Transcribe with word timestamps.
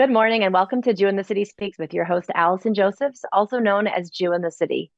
Good 0.00 0.10
morning 0.10 0.44
and 0.44 0.54
welcome 0.54 0.80
to 0.80 0.94
Jew 0.94 1.08
in 1.08 1.16
the 1.16 1.24
City 1.24 1.44
Speaks 1.44 1.78
with 1.78 1.92
your 1.92 2.06
host, 2.06 2.30
Allison 2.34 2.72
Josephs, 2.72 3.22
also 3.34 3.58
known 3.58 3.86
as 3.86 4.08
Jew 4.08 4.32
in 4.32 4.40
the 4.40 4.50
City. 4.50 4.90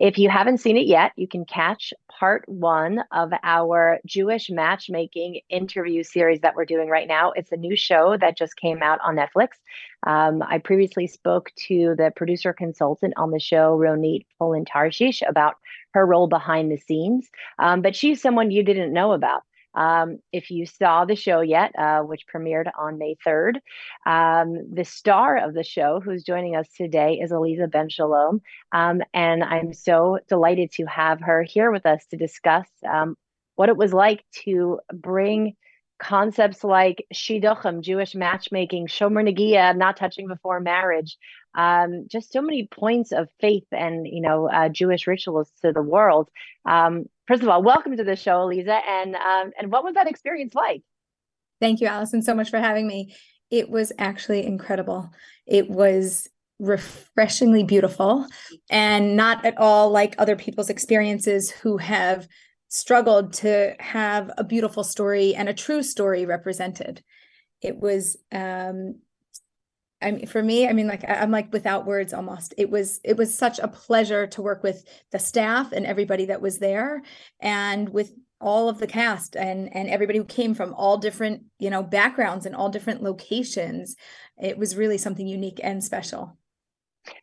If 0.00 0.18
you 0.18 0.28
haven't 0.28 0.58
seen 0.58 0.76
it 0.76 0.88
yet, 0.88 1.12
you 1.14 1.28
can 1.28 1.44
catch 1.44 1.92
part 2.10 2.42
one 2.48 3.04
of 3.12 3.30
our 3.44 4.00
Jewish 4.04 4.50
matchmaking 4.50 5.42
interview 5.48 6.02
series 6.02 6.40
that 6.40 6.56
we're 6.56 6.64
doing 6.64 6.88
right 6.88 7.06
now. 7.06 7.30
It's 7.36 7.52
a 7.52 7.56
new 7.56 7.76
show 7.76 8.16
that 8.20 8.36
just 8.36 8.56
came 8.56 8.82
out 8.82 8.98
on 9.04 9.14
Netflix. 9.14 9.50
Um, 10.04 10.42
I 10.42 10.58
previously 10.58 11.06
spoke 11.06 11.52
to 11.68 11.94
the 11.96 12.10
producer 12.16 12.52
consultant 12.52 13.14
on 13.16 13.30
the 13.30 13.38
show, 13.38 13.78
Ronit 13.78 14.26
Polin 14.40 14.64
Tarshish, 14.64 15.22
about 15.22 15.54
her 15.94 16.04
role 16.04 16.26
behind 16.26 16.72
the 16.72 16.78
scenes. 16.78 17.28
Um, 17.60 17.80
but 17.80 17.94
she's 17.94 18.20
someone 18.20 18.50
you 18.50 18.64
didn't 18.64 18.92
know 18.92 19.12
about. 19.12 19.42
Um, 19.78 20.18
if 20.32 20.50
you 20.50 20.66
saw 20.66 21.04
the 21.04 21.14
show 21.14 21.40
yet, 21.40 21.72
uh, 21.78 22.00
which 22.00 22.26
premiered 22.26 22.68
on 22.76 22.98
May 22.98 23.16
3rd, 23.24 23.60
um, 24.06 24.74
the 24.74 24.84
star 24.84 25.36
of 25.36 25.54
the 25.54 25.62
show, 25.62 26.00
who's 26.00 26.24
joining 26.24 26.56
us 26.56 26.66
today, 26.76 27.20
is 27.22 27.30
Aleeza 27.30 27.70
Ben 27.70 27.88
Shalom. 27.88 28.42
Um, 28.72 29.02
and 29.14 29.44
I'm 29.44 29.72
so 29.72 30.18
delighted 30.28 30.72
to 30.72 30.86
have 30.86 31.20
her 31.20 31.44
here 31.44 31.70
with 31.70 31.86
us 31.86 32.04
to 32.06 32.16
discuss 32.16 32.66
um, 32.88 33.16
what 33.54 33.68
it 33.68 33.76
was 33.76 33.92
like 33.92 34.24
to 34.44 34.80
bring 34.92 35.54
concepts 36.00 36.64
like 36.64 37.06
shidduchim, 37.14 37.80
Jewish 37.80 38.16
matchmaking, 38.16 38.88
shomer 38.88 39.28
negia, 39.28 39.76
not 39.76 39.96
touching 39.96 40.26
before 40.26 40.58
marriage, 40.58 41.16
um, 41.54 42.06
just 42.08 42.32
so 42.32 42.42
many 42.42 42.66
points 42.66 43.12
of 43.12 43.28
faith 43.40 43.66
and 43.72 44.06
you 44.06 44.20
know 44.20 44.48
uh, 44.48 44.68
Jewish 44.68 45.06
rituals 45.06 45.50
to 45.62 45.72
the 45.72 45.82
world. 45.82 46.28
Um, 46.64 47.06
first 47.26 47.42
of 47.42 47.48
all, 47.48 47.62
welcome 47.62 47.96
to 47.96 48.04
the 48.04 48.16
show, 48.16 48.46
Aleeza, 48.46 48.80
and 48.86 49.14
um, 49.14 49.52
and 49.58 49.72
what 49.72 49.84
was 49.84 49.94
that 49.94 50.08
experience 50.08 50.54
like? 50.54 50.82
Thank 51.60 51.80
you, 51.80 51.88
Allison, 51.88 52.22
so 52.22 52.34
much 52.34 52.50
for 52.50 52.58
having 52.58 52.86
me. 52.86 53.14
It 53.50 53.70
was 53.70 53.92
actually 53.98 54.46
incredible. 54.46 55.10
It 55.46 55.70
was 55.70 56.28
refreshingly 56.58 57.62
beautiful 57.62 58.26
and 58.68 59.16
not 59.16 59.44
at 59.44 59.56
all 59.58 59.90
like 59.90 60.14
other 60.18 60.34
people's 60.34 60.70
experiences 60.70 61.50
who 61.50 61.76
have 61.76 62.26
struggled 62.68 63.32
to 63.32 63.74
have 63.78 64.30
a 64.36 64.44
beautiful 64.44 64.82
story 64.82 65.34
and 65.34 65.48
a 65.48 65.54
true 65.54 65.82
story 65.82 66.26
represented. 66.26 67.02
It 67.62 67.78
was 67.78 68.16
um 68.32 68.96
I 70.00 70.12
mean 70.12 70.26
for 70.26 70.42
me, 70.42 70.68
I 70.68 70.72
mean 70.72 70.86
like 70.86 71.04
I'm 71.08 71.30
like 71.30 71.52
without 71.52 71.86
words 71.86 72.12
almost. 72.12 72.54
It 72.56 72.70
was 72.70 73.00
it 73.04 73.16
was 73.16 73.34
such 73.34 73.58
a 73.58 73.68
pleasure 73.68 74.26
to 74.28 74.42
work 74.42 74.62
with 74.62 74.84
the 75.12 75.18
staff 75.18 75.72
and 75.72 75.86
everybody 75.86 76.26
that 76.26 76.42
was 76.42 76.58
there 76.58 77.02
and 77.40 77.88
with 77.88 78.12
all 78.40 78.68
of 78.68 78.78
the 78.78 78.86
cast 78.86 79.36
and 79.36 79.74
and 79.74 79.88
everybody 79.88 80.18
who 80.18 80.24
came 80.24 80.54
from 80.54 80.72
all 80.74 80.98
different, 80.98 81.42
you 81.58 81.70
know, 81.70 81.82
backgrounds 81.82 82.46
and 82.46 82.54
all 82.54 82.68
different 82.68 83.02
locations. 83.02 83.96
It 84.40 84.56
was 84.56 84.76
really 84.76 84.98
something 84.98 85.26
unique 85.26 85.60
and 85.62 85.82
special. 85.82 86.36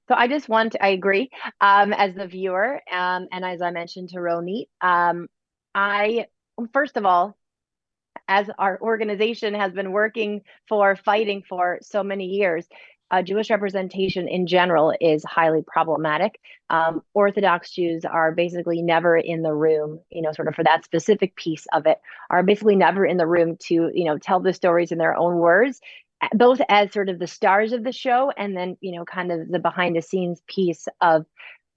So 0.07 0.15
I 0.15 0.27
just 0.27 0.49
want 0.49 0.73
to, 0.73 0.83
I 0.83 0.89
agree 0.89 1.29
um, 1.61 1.93
as 1.93 2.15
the 2.15 2.27
viewer, 2.27 2.81
um, 2.91 3.27
and 3.31 3.45
as 3.45 3.61
I 3.61 3.71
mentioned 3.71 4.09
to 4.09 4.17
Ronit, 4.17 4.67
um, 4.81 5.27
I, 5.73 6.25
first 6.73 6.97
of 6.97 7.05
all, 7.05 7.37
as 8.27 8.49
our 8.57 8.79
organization 8.81 9.53
has 9.53 9.73
been 9.73 9.91
working 9.91 10.41
for, 10.67 10.95
fighting 10.95 11.43
for 11.47 11.79
so 11.81 12.03
many 12.03 12.25
years, 12.25 12.67
uh, 13.11 13.21
Jewish 13.21 13.49
representation 13.49 14.27
in 14.27 14.47
general 14.47 14.93
is 14.99 15.23
highly 15.23 15.61
problematic. 15.65 16.39
Um, 16.69 17.03
Orthodox 17.13 17.71
Jews 17.71 18.03
are 18.03 18.31
basically 18.31 18.81
never 18.81 19.15
in 19.15 19.43
the 19.43 19.53
room, 19.53 19.99
you 20.09 20.21
know, 20.21 20.31
sort 20.31 20.47
of 20.47 20.55
for 20.55 20.63
that 20.63 20.83
specific 20.85 21.35
piece 21.35 21.67
of 21.71 21.85
it, 21.85 21.99
are 22.31 22.41
basically 22.41 22.75
never 22.75 23.05
in 23.05 23.17
the 23.17 23.27
room 23.27 23.57
to, 23.67 23.91
you 23.93 24.05
know, 24.05 24.17
tell 24.17 24.39
the 24.39 24.53
stories 24.53 24.91
in 24.91 24.97
their 24.97 25.15
own 25.15 25.35
words, 25.37 25.79
both 26.33 26.59
as 26.67 26.91
sort 26.91 27.09
of 27.09 27.19
the 27.19 27.27
stars 27.27 27.73
of 27.73 27.83
the 27.83 27.91
show 27.91 28.31
and 28.37 28.57
then, 28.57 28.75
you 28.81 28.95
know, 28.95 29.05
kind 29.05 29.31
of 29.31 29.49
the 29.49 29.59
behind 29.59 29.95
the 29.95 30.01
scenes 30.01 30.41
piece 30.47 30.87
of 31.01 31.25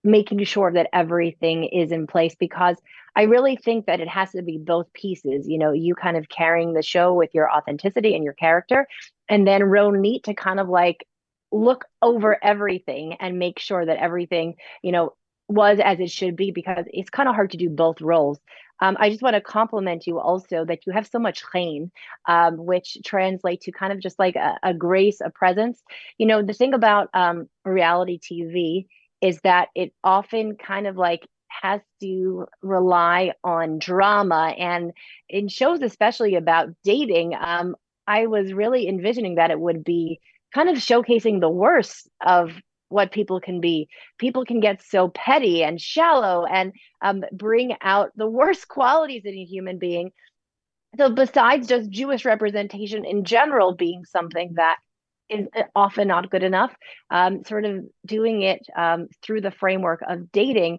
making 0.05 0.43
sure 0.45 0.73
that 0.73 0.89
everything 0.93 1.65
is 1.65 1.93
in 1.93 2.07
place 2.07 2.35
because 2.37 2.77
I 3.19 3.23
really 3.23 3.57
think 3.57 3.87
that 3.87 3.99
it 3.99 4.07
has 4.07 4.31
to 4.31 4.43
be 4.43 4.59
both 4.59 4.93
pieces, 4.93 5.49
you 5.49 5.59
know, 5.59 5.73
you 5.73 5.97
kind 5.97 6.17
of 6.17 6.29
carrying 6.29 6.73
the 6.73 6.83
show 6.83 7.13
with 7.13 7.31
your 7.35 7.51
authenticity 7.51 8.15
and 8.15 8.23
your 8.23 8.33
character, 8.35 8.87
and 9.29 9.45
then 9.45 9.61
Ronit 9.63 10.23
to 10.23 10.35
kind 10.35 10.61
of 10.61 10.69
like 10.69 11.05
look 11.51 11.85
over 12.01 12.39
everything 12.45 13.17
and 13.19 13.41
make 13.41 13.59
sure 13.59 13.85
that 13.85 13.99
everything, 13.99 14.55
you 14.83 14.93
know, 14.93 15.15
was 15.49 15.81
as 15.83 15.99
it 15.99 16.13
should 16.13 16.37
be 16.37 16.53
because 16.53 16.85
it's 16.93 17.11
kind 17.11 17.29
of 17.29 17.35
hard 17.35 17.51
to 17.51 17.57
do 17.57 17.69
both 17.69 18.01
roles. 18.01 18.39
Um, 18.81 18.97
I 19.01 19.11
just 19.11 19.23
want 19.23 19.35
to 19.35 19.41
compliment 19.41 20.07
you 20.07 20.21
also 20.21 20.65
that 20.67 20.87
you 20.87 20.93
have 20.93 21.09
so 21.09 21.19
much 21.19 21.43
chen, 21.53 21.91
um, 22.29 22.65
which 22.65 22.99
translate 23.05 23.63
to 23.63 23.73
kind 23.73 23.93
of 23.93 23.99
just 23.99 24.21
like 24.21 24.37
a, 24.37 24.57
a, 24.63 24.73
grace, 24.73 25.21
a 25.21 25.31
presence. 25.31 25.83
You 26.19 26.27
know, 26.27 26.41
the 26.41 26.53
thing 26.53 26.73
about 26.73 27.09
um, 27.15 27.49
reality 27.65 28.21
TV 28.21 28.87
is 29.21 29.41
that 29.43 29.71
it 29.75 29.93
often 30.05 30.55
kind 30.55 30.87
of 30.87 30.97
like 30.97 31.27
has 31.49 31.81
to 32.01 32.47
rely 32.63 33.33
on 33.43 33.79
drama 33.79 34.55
and 34.59 34.93
in 35.29 35.49
shows 35.49 35.83
especially 35.83 36.35
about 36.35 36.69
dating 36.85 37.35
um, 37.39 37.75
i 38.07 38.27
was 38.27 38.53
really 38.53 38.89
envisioning 38.89 39.37
that 39.37 39.51
it 39.51 39.61
would 39.61 39.85
be 39.85 40.21
kind 40.55 40.69
of 40.69 40.77
showcasing 40.77 41.41
the 41.41 41.51
worst 41.51 42.09
of 42.25 42.53
what 42.89 43.13
people 43.13 43.41
can 43.41 43.61
be 43.61 43.89
people 44.19 44.45
can 44.45 44.61
get 44.61 44.83
so 44.83 45.09
petty 45.09 45.63
and 45.63 45.81
shallow 45.81 46.45
and 46.47 46.73
um, 47.03 47.23
bring 47.33 47.75
out 47.83 48.11
the 48.17 48.29
worst 48.29 48.69
qualities 48.69 49.23
in 49.25 49.35
a 49.35 49.45
human 49.45 49.79
being 49.79 50.11
so 50.97 51.11
besides 51.11 51.67
just 51.67 51.91
jewish 51.91 52.25
representation 52.25 53.05
in 53.05 53.25
general 53.25 53.75
being 53.75 54.05
something 54.05 54.53
that 54.57 54.79
is 55.29 55.47
uh, 55.57 55.63
often 55.75 56.09
not 56.09 56.31
good 56.31 56.43
enough. 56.43 56.75
Um, 57.11 57.45
sort 57.45 57.65
of 57.65 57.85
doing 58.07 58.43
it 58.43 58.67
um, 58.77 59.09
through 59.23 59.43
the 59.43 59.51
framework 59.51 60.01
of 60.09 60.33
dating 60.33 60.79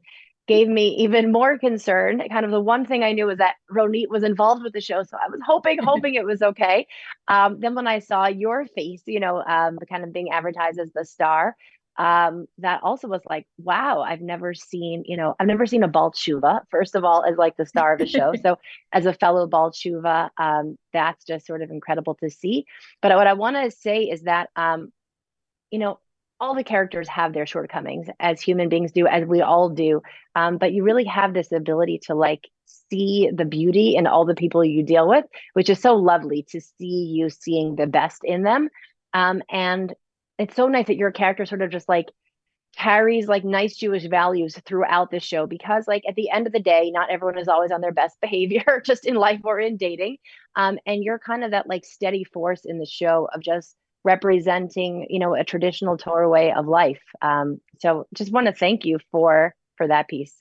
gave 0.49 0.67
me 0.67 0.87
even 0.97 1.31
more 1.31 1.59
concern. 1.59 2.21
Kind 2.27 2.43
of 2.43 2.51
the 2.51 2.59
one 2.59 2.83
thing 2.83 3.03
I 3.03 3.13
knew 3.13 3.27
was 3.27 3.37
that 3.37 3.55
Ronit 3.71 4.09
was 4.09 4.23
involved 4.23 4.63
with 4.63 4.73
the 4.73 4.81
show, 4.81 5.03
so 5.03 5.15
I 5.15 5.29
was 5.29 5.39
hoping, 5.45 5.77
hoping 5.83 6.15
it 6.15 6.25
was 6.25 6.41
okay. 6.41 6.87
Um, 7.27 7.59
then 7.59 7.75
when 7.75 7.85
I 7.87 7.99
saw 7.99 8.25
your 8.25 8.65
face, 8.65 9.03
you 9.05 9.19
know, 9.19 9.43
um, 9.43 9.77
kind 9.87 10.03
of 10.03 10.11
being 10.11 10.31
advertised 10.31 10.79
as 10.79 10.91
the 10.91 11.05
star, 11.05 11.55
um, 11.97 12.47
that 12.57 12.81
also 12.81 13.07
was 13.07 13.21
like, 13.29 13.45
wow, 13.59 14.01
I've 14.01 14.21
never 14.21 14.55
seen, 14.55 15.03
you 15.05 15.17
know, 15.17 15.35
I've 15.39 15.47
never 15.47 15.67
seen 15.67 15.83
a 15.83 15.87
Baal 15.87 16.11
Teshuva, 16.11 16.61
first 16.71 16.95
of 16.95 17.03
all, 17.03 17.23
as 17.23 17.37
like 17.37 17.55
the 17.55 17.65
star 17.67 17.93
of 17.93 18.01
a 18.01 18.07
show. 18.07 18.33
so 18.41 18.57
as 18.91 19.05
a 19.05 19.13
fellow 19.13 19.45
Baal 19.45 19.71
Teshuva, 19.71 20.29
um, 20.37 20.77
that's 20.93 21.25
just 21.25 21.45
sort 21.45 21.61
of 21.61 21.69
incredible 21.69 22.15
to 22.15 22.29
see. 22.31 22.65
But 23.03 23.15
what 23.15 23.27
I 23.27 23.33
want 23.33 23.55
to 23.57 23.69
say 23.69 24.03
is 24.03 24.23
that, 24.23 24.49
um, 24.55 24.91
you 25.69 25.77
know, 25.77 25.99
all 26.39 26.55
the 26.55 26.63
characters 26.63 27.07
have 27.09 27.33
their 27.33 27.45
shortcomings 27.45 28.07
as 28.19 28.41
human 28.41 28.69
beings 28.69 28.91
do, 28.91 29.07
as 29.07 29.25
we 29.25 29.41
all 29.41 29.69
do. 29.69 30.01
Um, 30.35 30.57
but 30.57 30.73
you 30.73 30.83
really 30.83 31.05
have 31.05 31.33
this 31.33 31.51
ability 31.51 31.99
to 32.03 32.15
like 32.15 32.47
see 32.89 33.29
the 33.33 33.45
beauty 33.45 33.95
in 33.95 34.07
all 34.07 34.25
the 34.25 34.35
people 34.35 34.63
you 34.63 34.83
deal 34.83 35.07
with, 35.07 35.25
which 35.53 35.69
is 35.69 35.79
so 35.79 35.95
lovely 35.95 36.45
to 36.49 36.61
see 36.61 37.11
you 37.11 37.29
seeing 37.29 37.75
the 37.75 37.87
best 37.87 38.21
in 38.23 38.43
them. 38.43 38.69
Um, 39.13 39.41
and 39.49 39.93
it's 40.37 40.55
so 40.55 40.67
nice 40.67 40.87
that 40.87 40.97
your 40.97 41.11
character 41.11 41.45
sort 41.45 41.61
of 41.61 41.71
just 41.71 41.89
like 41.89 42.07
carries 42.77 43.27
like 43.27 43.43
nice 43.43 43.75
Jewish 43.75 44.05
values 44.05 44.57
throughout 44.65 45.11
the 45.11 45.19
show 45.19 45.47
because 45.47 45.87
like 45.87 46.03
at 46.07 46.15
the 46.15 46.29
end 46.29 46.47
of 46.47 46.53
the 46.53 46.61
day, 46.61 46.91
not 46.91 47.09
everyone 47.09 47.37
is 47.37 47.47
always 47.47 47.71
on 47.71 47.81
their 47.81 47.91
best 47.91 48.17
behavior 48.21 48.81
just 48.85 49.05
in 49.05 49.15
life 49.15 49.41
or 49.43 49.59
in 49.59 49.77
dating. 49.77 50.17
Um, 50.55 50.77
and 50.85 51.03
you're 51.03 51.19
kind 51.19 51.43
of 51.43 51.51
that 51.51 51.67
like 51.67 51.85
steady 51.85 52.23
force 52.23 52.61
in 52.65 52.79
the 52.79 52.85
show 52.85 53.27
of 53.33 53.41
just 53.41 53.75
representing, 54.03 55.07
you 55.09 55.19
know, 55.19 55.35
a 55.35 55.43
traditional 55.43 55.97
Torah 55.97 56.29
way 56.29 56.51
of 56.51 56.67
life. 56.67 57.01
Um, 57.21 57.59
so 57.79 58.07
just 58.13 58.31
want 58.31 58.47
to 58.47 58.53
thank 58.53 58.85
you 58.85 58.99
for 59.11 59.53
for 59.77 59.87
that 59.87 60.07
piece. 60.07 60.35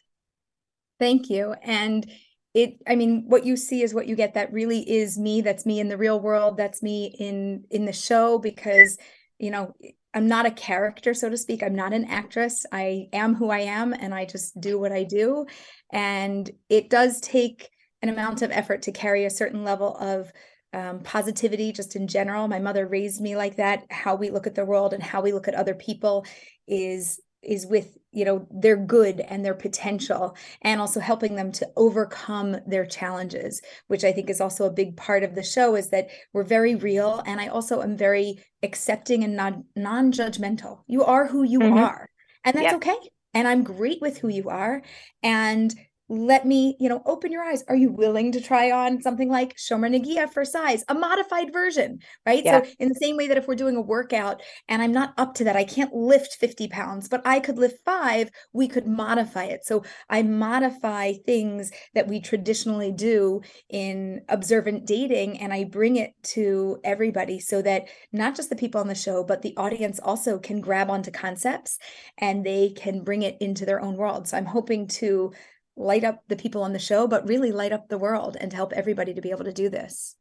Thank 0.98 1.30
you. 1.30 1.54
And 1.62 2.10
it 2.54 2.78
i 2.86 2.96
mean 2.96 3.24
what 3.26 3.44
you 3.44 3.56
see 3.56 3.82
is 3.82 3.94
what 3.94 4.06
you 4.06 4.16
get 4.16 4.34
that 4.34 4.52
really 4.52 4.80
is 4.90 5.18
me 5.18 5.40
that's 5.40 5.66
me 5.66 5.80
in 5.80 5.88
the 5.88 5.96
real 5.96 6.18
world 6.18 6.56
that's 6.56 6.82
me 6.82 7.14
in 7.18 7.64
in 7.70 7.84
the 7.84 7.92
show 7.92 8.38
because 8.38 8.98
you 9.38 9.50
know 9.50 9.74
i'm 10.14 10.26
not 10.26 10.46
a 10.46 10.50
character 10.50 11.12
so 11.12 11.28
to 11.28 11.36
speak 11.36 11.62
i'm 11.62 11.74
not 11.74 11.92
an 11.92 12.04
actress 12.06 12.64
i 12.72 13.06
am 13.12 13.34
who 13.34 13.50
i 13.50 13.60
am 13.60 13.92
and 13.92 14.14
i 14.14 14.24
just 14.24 14.58
do 14.60 14.78
what 14.78 14.92
i 14.92 15.04
do 15.04 15.46
and 15.92 16.50
it 16.68 16.88
does 16.88 17.20
take 17.20 17.68
an 18.02 18.08
amount 18.08 18.42
of 18.42 18.50
effort 18.50 18.82
to 18.82 18.92
carry 18.92 19.24
a 19.24 19.30
certain 19.30 19.62
level 19.62 19.96
of 19.98 20.32
um, 20.72 21.00
positivity 21.00 21.72
just 21.72 21.96
in 21.96 22.06
general. 22.06 22.48
My 22.48 22.58
mother 22.58 22.86
raised 22.86 23.20
me 23.20 23.36
like 23.36 23.56
that. 23.56 23.84
How 23.90 24.14
we 24.14 24.30
look 24.30 24.46
at 24.46 24.54
the 24.54 24.64
world 24.64 24.92
and 24.92 25.02
how 25.02 25.22
we 25.22 25.32
look 25.32 25.48
at 25.48 25.54
other 25.54 25.74
people 25.74 26.26
is 26.66 27.20
is 27.42 27.66
with 27.66 27.96
you 28.10 28.24
know 28.24 28.46
their 28.50 28.76
good 28.76 29.20
and 29.20 29.44
their 29.44 29.54
potential 29.54 30.36
and 30.62 30.80
also 30.80 30.98
helping 30.98 31.36
them 31.36 31.52
to 31.52 31.68
overcome 31.76 32.56
their 32.66 32.84
challenges 32.84 33.62
which 33.86 34.02
i 34.02 34.10
think 34.10 34.28
is 34.28 34.40
also 34.40 34.64
a 34.66 34.72
big 34.72 34.96
part 34.96 35.22
of 35.22 35.36
the 35.36 35.42
show 35.42 35.76
is 35.76 35.90
that 35.90 36.08
we're 36.32 36.44
very 36.44 36.74
real. 36.74 37.22
And 37.26 37.40
i 37.40 37.46
also 37.46 37.82
am 37.82 37.96
very 37.96 38.42
accepting 38.62 39.24
and 39.24 39.36
non 39.36 39.64
non-judgmental. 39.76 40.80
You 40.86 41.04
are 41.04 41.26
who 41.26 41.42
you 41.42 41.60
mm-hmm. 41.60 41.78
are. 41.78 42.10
And 42.44 42.56
that's 42.56 42.64
yeah. 42.64 42.76
okay. 42.76 42.96
And 43.34 43.46
i'm 43.46 43.62
great 43.62 44.00
with 44.00 44.18
who 44.18 44.28
you 44.28 44.48
are. 44.48 44.82
And 45.22 45.74
let 46.08 46.46
me, 46.46 46.76
you 46.80 46.88
know, 46.88 47.02
open 47.04 47.30
your 47.30 47.42
eyes. 47.42 47.62
Are 47.68 47.76
you 47.76 47.90
willing 47.90 48.32
to 48.32 48.40
try 48.40 48.70
on 48.70 49.02
something 49.02 49.28
like 49.28 49.56
Shomer 49.56 49.94
Negia 49.94 50.30
for 50.30 50.44
size, 50.44 50.84
a 50.88 50.94
modified 50.94 51.52
version, 51.52 52.00
right? 52.24 52.44
Yeah. 52.44 52.62
So 52.62 52.70
in 52.78 52.88
the 52.88 52.94
same 52.94 53.16
way 53.16 53.28
that 53.28 53.36
if 53.36 53.46
we're 53.46 53.54
doing 53.54 53.76
a 53.76 53.80
workout 53.80 54.42
and 54.68 54.80
I'm 54.80 54.92
not 54.92 55.12
up 55.18 55.34
to 55.34 55.44
that, 55.44 55.56
I 55.56 55.64
can't 55.64 55.92
lift 55.92 56.36
50 56.36 56.68
pounds, 56.68 57.08
but 57.08 57.20
I 57.26 57.40
could 57.40 57.58
lift 57.58 57.84
five, 57.84 58.30
we 58.52 58.68
could 58.68 58.86
modify 58.86 59.44
it. 59.44 59.64
So 59.64 59.84
I 60.08 60.22
modify 60.22 61.12
things 61.26 61.70
that 61.94 62.08
we 62.08 62.20
traditionally 62.20 62.92
do 62.92 63.42
in 63.68 64.22
observant 64.28 64.86
dating 64.86 65.38
and 65.40 65.52
I 65.52 65.64
bring 65.64 65.96
it 65.96 66.12
to 66.22 66.78
everybody 66.84 67.38
so 67.38 67.60
that 67.62 67.88
not 68.12 68.34
just 68.34 68.48
the 68.48 68.56
people 68.56 68.80
on 68.80 68.88
the 68.88 68.94
show, 68.94 69.22
but 69.24 69.42
the 69.42 69.56
audience 69.56 70.00
also 70.02 70.38
can 70.38 70.60
grab 70.60 70.90
onto 70.90 71.10
concepts 71.10 71.78
and 72.16 72.46
they 72.46 72.70
can 72.70 73.04
bring 73.04 73.22
it 73.22 73.36
into 73.40 73.66
their 73.66 73.80
own 73.80 73.96
world. 73.96 74.26
So 74.26 74.36
I'm 74.36 74.46
hoping 74.46 74.86
to 74.88 75.32
light 75.78 76.04
up 76.04 76.22
the 76.28 76.36
people 76.36 76.62
on 76.62 76.72
the 76.72 76.78
show, 76.78 77.06
but 77.06 77.28
really 77.28 77.52
light 77.52 77.72
up 77.72 77.88
the 77.88 77.98
world 77.98 78.36
and 78.40 78.52
help 78.52 78.72
everybody 78.72 79.14
to 79.14 79.20
be 79.20 79.30
able 79.30 79.44
to 79.44 79.52
do 79.52 79.68
this. 79.68 80.16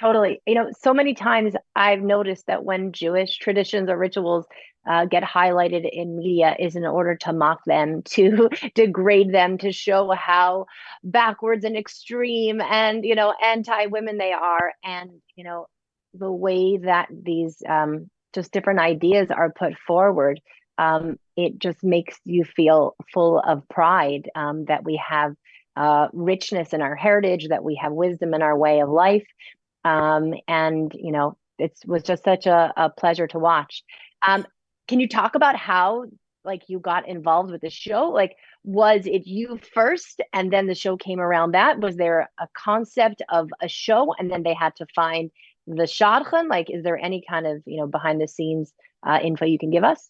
Totally. 0.00 0.42
You 0.46 0.54
know, 0.54 0.70
so 0.82 0.92
many 0.92 1.14
times 1.14 1.54
I've 1.74 2.02
noticed 2.02 2.46
that 2.48 2.64
when 2.64 2.92
Jewish 2.92 3.38
traditions 3.38 3.88
or 3.88 3.96
rituals 3.96 4.46
uh, 4.88 5.06
get 5.06 5.22
highlighted 5.22 5.88
in 5.90 6.16
media 6.16 6.54
is 6.58 6.76
in 6.76 6.84
order 6.84 7.16
to 7.16 7.32
mock 7.32 7.60
them, 7.66 8.02
to 8.04 8.48
degrade 8.74 9.32
them, 9.32 9.58
to 9.58 9.72
show 9.72 10.10
how 10.12 10.66
backwards 11.02 11.64
and 11.64 11.76
extreme 11.76 12.60
and, 12.60 13.04
you 13.04 13.14
know, 13.14 13.34
anti 13.42 13.86
women 13.86 14.18
they 14.18 14.32
are. 14.32 14.72
And, 14.84 15.10
you 15.34 15.44
know, 15.44 15.66
the 16.14 16.32
way 16.32 16.78
that 16.78 17.08
these 17.10 17.62
um, 17.68 18.10
just 18.34 18.52
different 18.52 18.80
ideas 18.80 19.30
are 19.30 19.52
put 19.52 19.74
forward 19.86 20.40
um, 20.78 21.18
it 21.36 21.58
just 21.58 21.82
makes 21.82 22.18
you 22.24 22.44
feel 22.44 22.96
full 23.12 23.38
of 23.40 23.68
pride 23.68 24.30
um, 24.34 24.64
that 24.66 24.84
we 24.84 24.96
have 24.96 25.34
uh, 25.76 26.08
richness 26.12 26.72
in 26.72 26.82
our 26.82 26.94
heritage, 26.94 27.48
that 27.48 27.64
we 27.64 27.74
have 27.76 27.92
wisdom 27.92 28.34
in 28.34 28.42
our 28.42 28.56
way 28.56 28.80
of 28.80 28.88
life. 28.88 29.26
Um, 29.84 30.34
and, 30.48 30.92
you 30.94 31.12
know, 31.12 31.36
it 31.58 31.78
was 31.86 32.02
just 32.02 32.24
such 32.24 32.46
a, 32.46 32.72
a 32.76 32.90
pleasure 32.90 33.26
to 33.28 33.38
watch. 33.38 33.84
Um, 34.26 34.46
can 34.88 35.00
you 35.00 35.08
talk 35.08 35.34
about 35.34 35.56
how 35.56 36.06
like 36.44 36.62
you 36.68 36.78
got 36.78 37.08
involved 37.08 37.50
with 37.50 37.60
the 37.60 37.70
show? 37.70 38.08
Like, 38.10 38.36
was 38.64 39.06
it 39.06 39.26
you 39.26 39.58
first 39.74 40.22
and 40.32 40.52
then 40.52 40.66
the 40.66 40.74
show 40.74 40.96
came 40.96 41.20
around 41.20 41.52
that? 41.52 41.80
Was 41.80 41.96
there 41.96 42.30
a 42.38 42.48
concept 42.54 43.22
of 43.28 43.50
a 43.60 43.68
show 43.68 44.14
and 44.18 44.30
then 44.30 44.42
they 44.42 44.54
had 44.54 44.74
to 44.76 44.86
find 44.94 45.30
the 45.66 45.84
shadchan? 45.84 46.48
Like, 46.48 46.70
is 46.70 46.84
there 46.84 46.98
any 46.98 47.22
kind 47.28 47.46
of, 47.46 47.62
you 47.66 47.78
know, 47.78 47.86
behind 47.86 48.20
the 48.20 48.28
scenes 48.28 48.72
uh, 49.04 49.18
info 49.22 49.44
you 49.44 49.58
can 49.58 49.70
give 49.70 49.84
us? 49.84 50.08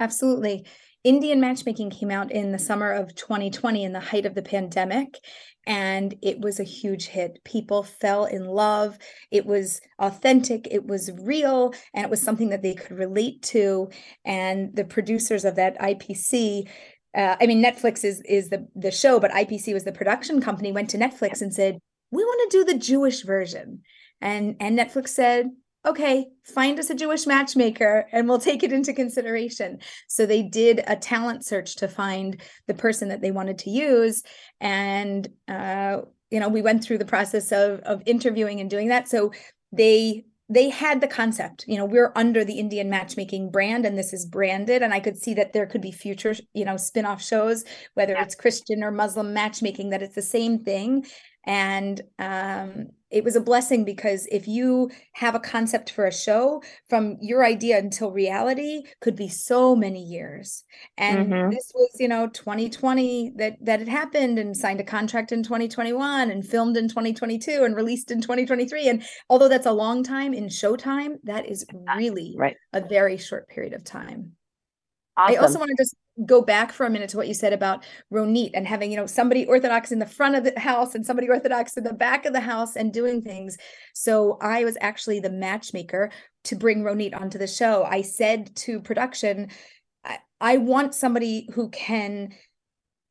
Absolutely. 0.00 0.66
Indian 1.04 1.40
matchmaking 1.40 1.90
came 1.90 2.10
out 2.10 2.30
in 2.30 2.52
the 2.52 2.58
summer 2.58 2.90
of 2.92 3.14
2020 3.14 3.84
in 3.84 3.92
the 3.92 4.00
height 4.00 4.26
of 4.26 4.34
the 4.34 4.42
pandemic, 4.42 5.18
and 5.66 6.14
it 6.22 6.40
was 6.40 6.60
a 6.60 6.64
huge 6.64 7.06
hit. 7.06 7.38
People 7.44 7.82
fell 7.82 8.24
in 8.24 8.44
love. 8.44 8.98
It 9.30 9.46
was 9.46 9.80
authentic, 9.98 10.66
it 10.70 10.86
was 10.86 11.10
real, 11.22 11.72
and 11.94 12.04
it 12.04 12.10
was 12.10 12.20
something 12.20 12.50
that 12.50 12.62
they 12.62 12.74
could 12.74 12.98
relate 12.98 13.42
to. 13.44 13.88
And 14.24 14.74
the 14.74 14.84
producers 14.84 15.44
of 15.44 15.56
that 15.56 15.78
IPC 15.78 16.68
uh, 17.12 17.34
I 17.40 17.46
mean, 17.46 17.60
Netflix 17.62 18.04
is 18.04 18.22
is 18.24 18.50
the 18.50 18.68
the 18.76 18.92
show, 18.92 19.18
but 19.18 19.32
IPC 19.32 19.74
was 19.74 19.82
the 19.82 19.90
production 19.90 20.40
company. 20.40 20.70
Went 20.70 20.90
to 20.90 20.98
Netflix 20.98 21.42
and 21.42 21.52
said, 21.52 21.78
"We 22.12 22.22
want 22.22 22.50
to 22.50 22.58
do 22.58 22.64
the 22.64 22.78
Jewish 22.78 23.22
version," 23.22 23.82
and 24.20 24.54
and 24.60 24.78
Netflix 24.78 25.08
said, 25.08 25.50
okay, 25.86 26.26
find 26.44 26.78
us 26.78 26.90
a 26.90 26.94
Jewish 26.94 27.26
matchmaker 27.26 28.06
and 28.12 28.28
we'll 28.28 28.38
take 28.38 28.62
it 28.62 28.72
into 28.72 28.92
consideration. 28.92 29.78
So 30.08 30.26
they 30.26 30.42
did 30.42 30.82
a 30.86 30.96
talent 30.96 31.44
search 31.44 31.76
to 31.76 31.88
find 31.88 32.40
the 32.66 32.74
person 32.74 33.08
that 33.08 33.22
they 33.22 33.30
wanted 33.30 33.58
to 33.58 33.70
use. 33.70 34.22
And, 34.60 35.26
uh, 35.48 36.02
you 36.30 36.38
know, 36.38 36.48
we 36.48 36.62
went 36.62 36.84
through 36.84 36.98
the 36.98 37.06
process 37.06 37.50
of, 37.50 37.80
of 37.80 38.02
interviewing 38.04 38.60
and 38.60 38.68
doing 38.68 38.88
that. 38.88 39.08
So 39.08 39.32
they 39.72 40.24
they 40.52 40.68
had 40.68 41.00
the 41.00 41.06
concept 41.06 41.64
you 41.68 41.76
know 41.76 41.84
we're 41.84 42.12
under 42.16 42.44
the 42.44 42.58
indian 42.58 42.90
matchmaking 42.90 43.50
brand 43.52 43.86
and 43.86 43.96
this 43.96 44.12
is 44.12 44.26
branded 44.26 44.82
and 44.82 44.92
i 44.92 44.98
could 44.98 45.16
see 45.16 45.32
that 45.32 45.52
there 45.52 45.64
could 45.64 45.80
be 45.80 45.92
future 45.92 46.34
you 46.52 46.64
know 46.64 46.76
spin-off 46.76 47.22
shows 47.22 47.64
whether 47.94 48.14
yeah. 48.14 48.22
it's 48.24 48.34
christian 48.34 48.82
or 48.82 48.90
muslim 48.90 49.32
matchmaking 49.32 49.90
that 49.90 50.02
it's 50.02 50.16
the 50.16 50.22
same 50.22 50.58
thing 50.58 51.06
and 51.46 52.02
um, 52.18 52.88
it 53.10 53.24
was 53.24 53.36
a 53.36 53.40
blessing 53.40 53.84
because 53.84 54.26
if 54.30 54.46
you 54.46 54.90
have 55.12 55.34
a 55.34 55.40
concept 55.40 55.90
for 55.90 56.06
a 56.06 56.12
show 56.12 56.62
from 56.88 57.16
your 57.20 57.44
idea 57.44 57.78
until 57.78 58.12
reality 58.12 58.82
could 59.00 59.16
be 59.16 59.28
so 59.28 59.74
many 59.74 60.02
years 60.02 60.64
and 60.96 61.28
mm-hmm. 61.28 61.50
this 61.50 61.70
was 61.74 61.90
you 61.98 62.08
know 62.08 62.28
2020 62.28 63.32
that 63.36 63.56
that 63.60 63.80
it 63.80 63.88
happened 63.88 64.38
and 64.38 64.56
signed 64.56 64.80
a 64.80 64.84
contract 64.84 65.32
in 65.32 65.42
2021 65.42 66.30
and 66.30 66.46
filmed 66.46 66.76
in 66.76 66.88
2022 66.88 67.64
and 67.64 67.76
released 67.76 68.10
in 68.10 68.20
2023 68.20 68.88
and 68.88 69.02
although 69.28 69.48
that's 69.48 69.66
a 69.66 69.72
long 69.72 70.02
time 70.02 70.32
in 70.32 70.46
showtime 70.46 71.16
that 71.24 71.46
is 71.46 71.64
really 71.96 72.34
right. 72.38 72.56
a 72.72 72.80
very 72.80 73.16
short 73.16 73.48
period 73.48 73.72
of 73.72 73.84
time 73.84 74.32
Awesome. 75.16 75.34
I 75.34 75.38
also 75.38 75.58
want 75.58 75.70
to 75.70 75.82
just 75.82 75.94
go 76.26 76.42
back 76.42 76.72
for 76.72 76.84
a 76.84 76.90
minute 76.90 77.08
to 77.10 77.16
what 77.16 77.28
you 77.28 77.34
said 77.34 77.52
about 77.52 77.84
Ronit 78.12 78.50
and 78.54 78.66
having, 78.66 78.90
you 78.90 78.96
know, 78.96 79.06
somebody 79.06 79.46
Orthodox 79.46 79.92
in 79.92 79.98
the 79.98 80.06
front 80.06 80.34
of 80.34 80.44
the 80.44 80.58
house 80.58 80.94
and 80.94 81.04
somebody 81.04 81.28
Orthodox 81.28 81.76
in 81.76 81.84
the 81.84 81.94
back 81.94 82.26
of 82.26 82.32
the 82.32 82.40
house 82.40 82.76
and 82.76 82.92
doing 82.92 83.22
things. 83.22 83.56
So 83.94 84.36
I 84.40 84.64
was 84.64 84.76
actually 84.80 85.20
the 85.20 85.30
matchmaker 85.30 86.10
to 86.44 86.56
bring 86.56 86.82
Ronit 86.82 87.18
onto 87.18 87.38
the 87.38 87.46
show. 87.46 87.84
I 87.84 88.02
said 88.02 88.54
to 88.56 88.80
production, 88.80 89.48
I, 90.04 90.18
I 90.40 90.56
want 90.58 90.94
somebody 90.94 91.48
who 91.54 91.70
can 91.70 92.34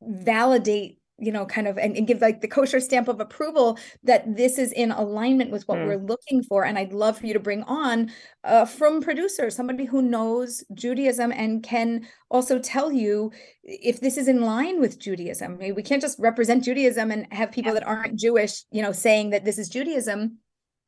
validate 0.00 0.99
you 1.20 1.30
know 1.30 1.44
kind 1.46 1.68
of 1.68 1.78
and, 1.78 1.96
and, 1.96 2.06
give 2.06 2.20
like 2.20 2.40
the 2.40 2.48
kosher 2.48 2.80
stamp 2.80 3.08
of 3.08 3.20
approval 3.20 3.78
that 4.02 4.36
this 4.36 4.58
is 4.58 4.72
in 4.72 4.90
alignment 4.90 5.50
with 5.50 5.66
what 5.68 5.78
mm. 5.78 5.86
we're 5.86 5.96
looking 5.96 6.42
for 6.42 6.64
and 6.64 6.78
i'd 6.78 6.92
love 6.92 7.18
for 7.18 7.26
you 7.26 7.32
to 7.32 7.40
bring 7.40 7.62
on 7.64 8.10
uh, 8.44 8.64
from 8.64 9.00
producers 9.00 9.54
somebody 9.54 9.84
who 9.84 10.02
knows 10.02 10.64
judaism 10.74 11.30
and 11.32 11.62
can 11.62 12.06
also 12.30 12.58
tell 12.58 12.90
you 12.90 13.30
if 13.62 14.00
this 14.00 14.16
is 14.16 14.28
in 14.28 14.42
line 14.42 14.80
with 14.80 14.98
judaism 14.98 15.54
I 15.54 15.56
mean, 15.56 15.74
we 15.74 15.82
can't 15.82 16.02
just 16.02 16.18
represent 16.18 16.64
judaism 16.64 17.10
and 17.10 17.32
have 17.32 17.52
people 17.52 17.72
yeah. 17.72 17.80
that 17.80 17.86
aren't 17.86 18.18
jewish 18.18 18.64
you 18.70 18.82
know 18.82 18.92
saying 18.92 19.30
that 19.30 19.44
this 19.44 19.58
is 19.58 19.68
judaism 19.68 20.38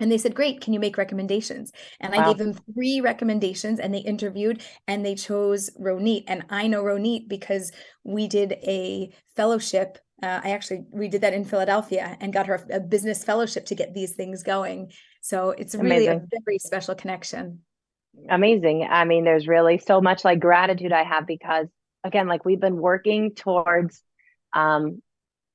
and 0.02 0.10
they 0.10 0.18
said, 0.18 0.34
Great, 0.34 0.60
can 0.60 0.72
you 0.72 0.80
make 0.80 0.98
recommendations? 0.98 1.70
And 2.00 2.12
wow. 2.12 2.18
I 2.18 2.26
gave 2.26 2.38
them 2.38 2.58
three 2.74 3.00
recommendations 3.00 3.78
and 3.78 3.94
they 3.94 4.00
interviewed 4.00 4.60
and 4.88 5.06
they 5.06 5.14
chose 5.14 5.70
Ronit. 5.80 6.24
And 6.26 6.44
I 6.50 6.66
know 6.66 6.82
Ronit 6.82 7.28
because 7.28 7.70
we 8.02 8.26
did 8.26 8.54
a 8.64 9.12
fellowship 9.36 9.98
uh, 10.22 10.40
I 10.44 10.50
actually 10.50 10.84
we 10.90 11.08
did 11.08 11.22
that 11.22 11.34
in 11.34 11.44
Philadelphia 11.44 12.16
and 12.20 12.32
got 12.32 12.46
her 12.46 12.64
a 12.70 12.80
business 12.80 13.24
fellowship 13.24 13.66
to 13.66 13.74
get 13.74 13.94
these 13.94 14.12
things 14.12 14.42
going. 14.42 14.92
So 15.20 15.50
it's 15.50 15.74
really 15.74 16.06
Amazing. 16.06 16.28
a 16.32 16.40
very 16.44 16.58
special 16.58 16.94
connection. 16.94 17.60
Amazing. 18.28 18.86
I 18.88 19.04
mean, 19.04 19.24
there's 19.24 19.48
really 19.48 19.78
so 19.78 20.00
much 20.00 20.24
like 20.24 20.38
gratitude 20.38 20.92
I 20.92 21.02
have 21.02 21.26
because 21.26 21.66
again, 22.04 22.28
like 22.28 22.44
we've 22.44 22.60
been 22.60 22.76
working 22.76 23.34
towards 23.34 24.02
um, 24.52 25.02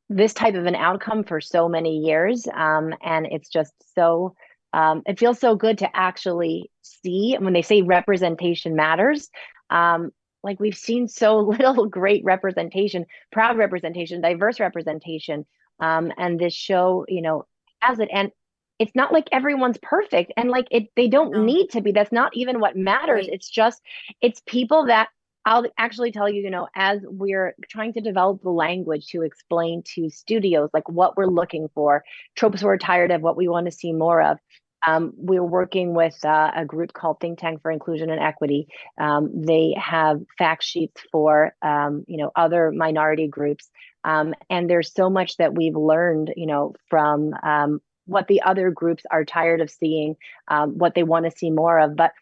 this 0.09 0.33
type 0.33 0.55
of 0.55 0.65
an 0.65 0.75
outcome 0.75 1.23
for 1.23 1.39
so 1.41 1.69
many 1.69 1.97
years, 1.97 2.47
um, 2.53 2.93
and 3.01 3.27
it's 3.27 3.49
just 3.49 3.73
so. 3.95 4.35
Um, 4.73 5.01
it 5.05 5.17
feels 5.17 5.39
so 5.39 5.55
good 5.55 5.77
to 5.77 5.95
actually 5.95 6.69
see 6.81 7.35
when 7.39 7.53
they 7.53 7.61
say 7.61 7.81
representation 7.81 8.75
matters. 8.75 9.29
Um, 9.69 10.11
like 10.43 10.59
we've 10.59 10.77
seen 10.77 11.07
so 11.07 11.39
little 11.39 11.87
great 11.87 12.23
representation 12.23 13.05
proud 13.31 13.57
representation 13.57 14.21
diverse 14.21 14.59
representation 14.59 15.45
um, 15.79 16.11
and 16.17 16.39
this 16.39 16.53
show 16.53 17.05
you 17.07 17.21
know 17.21 17.45
has 17.81 17.99
it 17.99 18.09
and 18.11 18.31
it's 18.79 18.95
not 18.95 19.11
like 19.11 19.27
everyone's 19.31 19.77
perfect 19.81 20.31
and 20.37 20.49
like 20.49 20.67
it 20.71 20.87
they 20.95 21.07
don't 21.07 21.31
no. 21.31 21.43
need 21.43 21.67
to 21.69 21.81
be 21.81 21.91
that's 21.91 22.11
not 22.11 22.35
even 22.35 22.59
what 22.59 22.75
matters 22.75 23.25
right. 23.25 23.33
it's 23.33 23.49
just 23.49 23.81
it's 24.21 24.41
people 24.45 24.85
that 24.85 25.09
I'll 25.47 25.63
actually 25.77 26.11
tell 26.11 26.27
you, 26.27 26.43
you 26.43 26.49
know, 26.49 26.67
as 26.75 26.99
we're 27.05 27.55
trying 27.69 27.93
to 27.93 28.01
develop 28.01 28.41
the 28.41 28.49
language 28.49 29.07
to 29.11 29.21
explain 29.21 29.81
to 29.95 30.09
studios 30.09 30.69
like 30.73 30.89
what 30.89 31.15
we're 31.15 31.25
looking 31.25 31.69
for, 31.73 32.03
tropes 32.35 32.61
we're 32.61 32.77
tired 32.77 33.11
of, 33.11 33.21
what 33.21 33.37
we 33.37 33.47
want 33.47 33.65
to 33.65 33.71
see 33.71 33.93
more 33.93 34.21
of. 34.21 34.39
Um, 34.87 35.11
we're 35.17 35.43
working 35.43 35.93
with 35.93 36.23
uh, 36.23 36.51
a 36.55 36.65
group 36.65 36.93
called 36.93 37.19
Think 37.19 37.39
Tank 37.39 37.61
for 37.61 37.69
Inclusion 37.69 38.09
and 38.09 38.21
Equity. 38.21 38.69
Um, 38.97 39.29
they 39.33 39.75
have 39.77 40.21
fact 40.37 40.63
sheets 40.63 41.01
for 41.11 41.53
um, 41.61 42.05
you 42.07 42.17
know 42.17 42.31
other 42.35 42.71
minority 42.71 43.27
groups, 43.27 43.69
um, 44.05 44.33
and 44.49 44.69
there's 44.69 44.93
so 44.93 45.09
much 45.09 45.35
that 45.37 45.53
we've 45.53 45.75
learned, 45.75 46.33
you 46.37 46.47
know, 46.47 46.73
from 46.89 47.35
um, 47.43 47.81
what 48.05 48.27
the 48.29 48.41
other 48.43 48.71
groups 48.71 49.03
are 49.11 49.25
tired 49.25 49.59
of 49.59 49.69
seeing, 49.69 50.15
um, 50.47 50.77
what 50.77 50.95
they 50.95 51.03
want 51.03 51.25
to 51.25 51.37
see 51.37 51.51
more 51.51 51.77
of. 51.77 51.97
But 51.97 52.13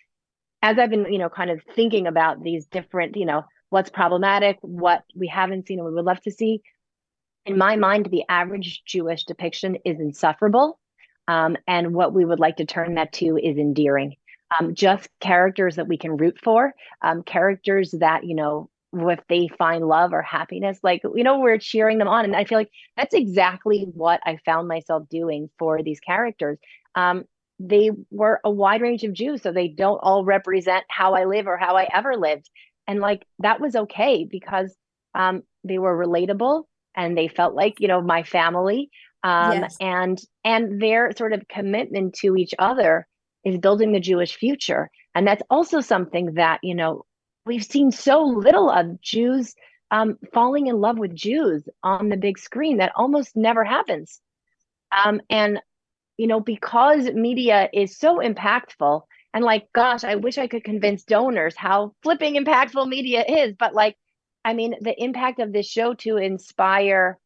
as 0.63 0.79
I've 0.79 0.89
been, 0.89 1.05
you 1.13 1.19
know, 1.19 1.29
kind 1.29 1.51
of 1.51 1.61
thinking 1.75 2.07
about 2.07 2.41
these 2.41 2.65
different, 2.65 3.15
you 3.15 3.27
know, 3.27 3.45
what's 3.69 3.91
problematic, 3.91 4.57
what 4.61 5.03
we 5.13 5.27
haven't 5.27 5.67
seen, 5.67 5.77
and 5.77 5.87
we 5.87 5.93
would 5.93 6.05
love 6.05 6.21
to 6.21 6.31
see. 6.31 6.63
In 7.45 7.59
my 7.59 7.75
mind, 7.75 8.07
the 8.09 8.23
average 8.27 8.81
Jewish 8.85 9.25
depiction 9.25 9.77
is 9.85 9.99
insufferable 9.99 10.79
um, 11.27 11.57
and 11.67 11.93
what 11.93 12.13
we 12.13 12.25
would 12.25 12.39
like 12.39 12.57
to 12.57 12.65
turn 12.65 12.95
that 12.95 13.13
to 13.13 13.37
is 13.37 13.57
endearing. 13.57 14.15
Um, 14.59 14.75
just 14.75 15.09
characters 15.19 15.75
that 15.77 15.87
we 15.87 15.97
can 15.97 16.17
root 16.17 16.37
for, 16.43 16.73
um, 17.01 17.23
characters 17.23 17.91
that, 17.99 18.25
you 18.25 18.35
know, 18.35 18.69
if 18.93 19.19
they 19.27 19.49
find 19.57 19.87
love 19.87 20.13
or 20.13 20.21
happiness 20.21 20.79
like 20.83 21.01
you 21.15 21.23
know 21.23 21.39
we're 21.39 21.57
cheering 21.57 21.97
them 21.97 22.07
on. 22.07 22.25
And 22.25 22.35
i 22.35 22.45
feel 22.45 22.57
like 22.57 22.71
that's 22.95 23.13
exactly 23.13 23.85
what 23.93 24.21
i 24.25 24.37
found 24.45 24.67
myself 24.67 25.07
doing 25.09 25.49
for 25.59 25.81
these 25.83 25.99
characters. 25.99 26.57
Um, 26.95 27.25
they 27.59 27.91
were 28.11 28.39
a 28.43 28.51
wide 28.51 28.81
range 28.81 29.03
of 29.03 29.13
jews 29.13 29.41
so 29.41 29.51
they 29.51 29.67
don't 29.67 29.99
all 29.99 30.25
represent 30.25 30.83
how 30.89 31.13
i 31.13 31.25
live 31.25 31.47
or 31.47 31.57
how 31.57 31.75
i 31.75 31.87
ever 31.93 32.15
lived. 32.15 32.49
And 32.87 32.99
like 32.99 33.25
that 33.39 33.59
was 33.59 33.75
okay 33.75 34.27
because 34.29 34.73
um, 35.13 35.43
they 35.63 35.79
were 35.79 35.97
relatable 35.97 36.63
and 36.95 37.17
they 37.17 37.27
felt 37.27 37.55
like 37.55 37.79
you 37.79 37.87
know 37.87 38.01
my 38.01 38.23
family 38.23 38.89
um, 39.25 39.61
yes. 39.61 39.75
and 39.81 40.21
and 40.43 40.81
their 40.81 41.11
sort 41.17 41.33
of 41.33 41.47
commitment 41.49 42.13
to 42.13 42.37
each 42.37 42.53
other 42.59 43.05
is 43.43 43.57
building 43.57 43.91
the 43.91 43.99
jewish 43.99 44.35
future 44.35 44.89
and 45.13 45.27
that's 45.27 45.43
also 45.49 45.81
something 45.81 46.35
that 46.35 46.59
you 46.63 46.75
know 46.75 47.03
we've 47.45 47.63
seen 47.63 47.91
so 47.91 48.23
little 48.23 48.69
of 48.69 48.99
Jews 49.01 49.55
um, 49.91 50.17
falling 50.33 50.67
in 50.67 50.81
love 50.81 50.97
with 50.97 51.15
Jews 51.15 51.67
on 51.83 52.09
the 52.09 52.17
big 52.17 52.39
screen 52.39 52.77
that 52.77 52.91
almost 52.95 53.35
never 53.35 53.63
happens. 53.63 54.19
Um, 54.91 55.21
and, 55.29 55.61
you 56.17 56.27
know, 56.27 56.39
because 56.39 57.11
media 57.11 57.69
is 57.71 57.97
so 57.97 58.17
impactful, 58.17 59.01
and 59.33 59.43
like, 59.43 59.67
gosh, 59.73 60.03
I 60.03 60.15
wish 60.15 60.37
I 60.37 60.47
could 60.47 60.63
convince 60.63 61.03
donors 61.03 61.55
how 61.57 61.93
flipping 62.01 62.35
impactful 62.35 62.87
media 62.87 63.23
is. 63.27 63.53
But 63.57 63.73
like, 63.73 63.97
I 64.43 64.53
mean, 64.53 64.75
the 64.79 64.95
impact 65.01 65.39
of 65.39 65.51
this 65.51 65.69
show 65.69 65.93
to 65.95 66.17
inspire 66.17 67.19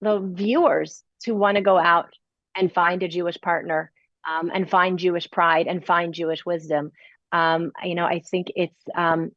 the 0.00 0.18
viewers 0.18 1.04
to 1.20 1.32
want 1.32 1.56
to 1.56 1.62
go 1.62 1.78
out 1.78 2.14
and 2.56 2.72
find 2.72 3.02
a 3.02 3.08
Jewish 3.08 3.40
partner 3.40 3.92
um, 4.28 4.50
and 4.52 4.68
find 4.68 4.98
Jewish 4.98 5.30
pride 5.30 5.66
and 5.66 5.84
find 5.84 6.12
Jewish 6.12 6.44
wisdom 6.44 6.92
um, 7.32 7.72
you 7.84 7.94
know, 7.94 8.04
I 8.04 8.20
think 8.20 8.48
it's 8.56 8.82
um, 8.94 9.32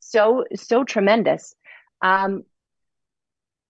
so 0.00 0.44
so 0.54 0.84
tremendous. 0.84 1.54
Um, 2.02 2.44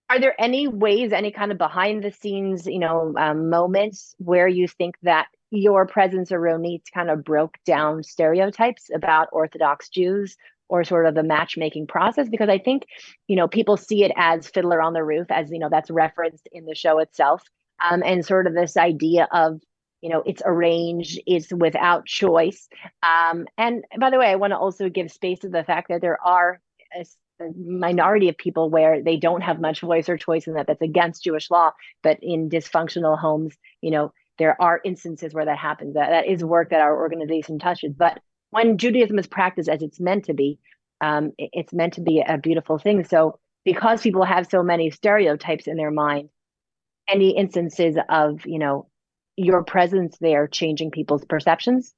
are 0.09 0.19
there 0.19 0.39
any 0.39 0.67
ways, 0.67 1.11
any 1.11 1.31
kind 1.31 1.51
of 1.51 1.59
behind 1.59 2.03
the 2.03 2.11
scenes, 2.11 2.65
you 2.65 2.79
know, 2.79 3.13
um, 3.15 3.49
moments 3.49 4.15
where 4.17 4.47
you 4.47 4.67
think 4.67 4.95
that 5.03 5.27
your 5.51 5.85
presence 5.85 6.31
or 6.31 6.39
Ronit 6.39 6.81
kind 6.91 7.11
of 7.11 7.23
broke 7.23 7.57
down 7.63 8.01
stereotypes 8.01 8.89
about 8.93 9.29
Orthodox 9.31 9.89
Jews 9.89 10.35
or 10.69 10.83
sort 10.83 11.05
of 11.05 11.15
the 11.15 11.23
matchmaking 11.23 11.87
process? 11.87 12.29
Because 12.29 12.49
I 12.49 12.59
think, 12.59 12.83
you 13.27 13.35
know, 13.35 13.47
people 13.47 13.75
see 13.75 14.03
it 14.03 14.11
as 14.15 14.47
Fiddler 14.47 14.81
on 14.81 14.93
the 14.93 15.03
Roof, 15.03 15.27
as, 15.29 15.51
you 15.51 15.59
know, 15.59 15.69
that's 15.69 15.91
referenced 15.91 16.47
in 16.51 16.65
the 16.65 16.75
show 16.75 16.99
itself. 16.99 17.43
Um, 17.81 18.03
and 18.05 18.25
sort 18.25 18.45
of 18.45 18.53
this 18.53 18.75
idea 18.75 19.27
of 19.31 19.61
you 20.01 20.09
know 20.09 20.23
it's 20.25 20.41
arranged 20.45 21.19
it's 21.25 21.51
without 21.53 22.05
choice 22.05 22.67
um, 23.03 23.45
and 23.57 23.83
by 23.99 24.09
the 24.09 24.17
way 24.17 24.27
i 24.27 24.35
want 24.35 24.51
to 24.51 24.57
also 24.57 24.89
give 24.89 25.11
space 25.11 25.39
to 25.39 25.49
the 25.49 25.63
fact 25.63 25.89
that 25.89 26.01
there 26.01 26.17
are 26.23 26.59
a, 26.95 27.05
a, 27.43 27.49
minority 27.57 28.29
of 28.29 28.37
people 28.37 28.69
where 28.69 29.03
they 29.03 29.17
don't 29.17 29.41
have 29.41 29.59
much 29.59 29.81
voice 29.81 30.09
or 30.09 30.17
choice 30.17 30.47
in 30.47 30.53
that 30.53 30.67
that's 30.67 30.81
against 30.81 31.23
jewish 31.23 31.49
law 31.51 31.71
but 32.01 32.17
in 32.21 32.49
dysfunctional 32.49 33.17
homes 33.17 33.55
you 33.81 33.91
know 33.91 34.11
there 34.37 34.59
are 34.61 34.79
instances 34.85 35.33
where 35.33 35.45
that 35.45 35.57
happens 35.57 35.95
that, 35.95 36.09
that 36.09 36.27
is 36.27 36.43
work 36.43 36.69
that 36.69 36.81
our 36.81 36.97
organization 36.97 37.59
touches 37.59 37.93
but 37.93 38.19
when 38.51 38.77
judaism 38.77 39.19
is 39.19 39.27
practiced 39.27 39.69
as 39.69 39.81
it's 39.81 39.99
meant 39.99 40.25
to 40.25 40.33
be 40.33 40.59
um, 41.01 41.31
it's 41.37 41.71
meant 41.71 41.93
to 41.93 42.01
be 42.01 42.21
a 42.21 42.37
beautiful 42.37 42.77
thing 42.77 43.03
so 43.03 43.39
because 43.63 44.01
people 44.01 44.23
have 44.23 44.49
so 44.49 44.61
many 44.61 44.91
stereotypes 44.91 45.67
in 45.67 45.77
their 45.77 45.91
mind 45.91 46.29
any 47.07 47.35
instances 47.35 47.97
of 48.09 48.45
you 48.45 48.59
know 48.59 48.87
your 49.39 49.63
presence 49.63 50.17
there 50.19 50.47
changing 50.47 50.91
people's 50.91 51.25
perceptions? 51.25 51.93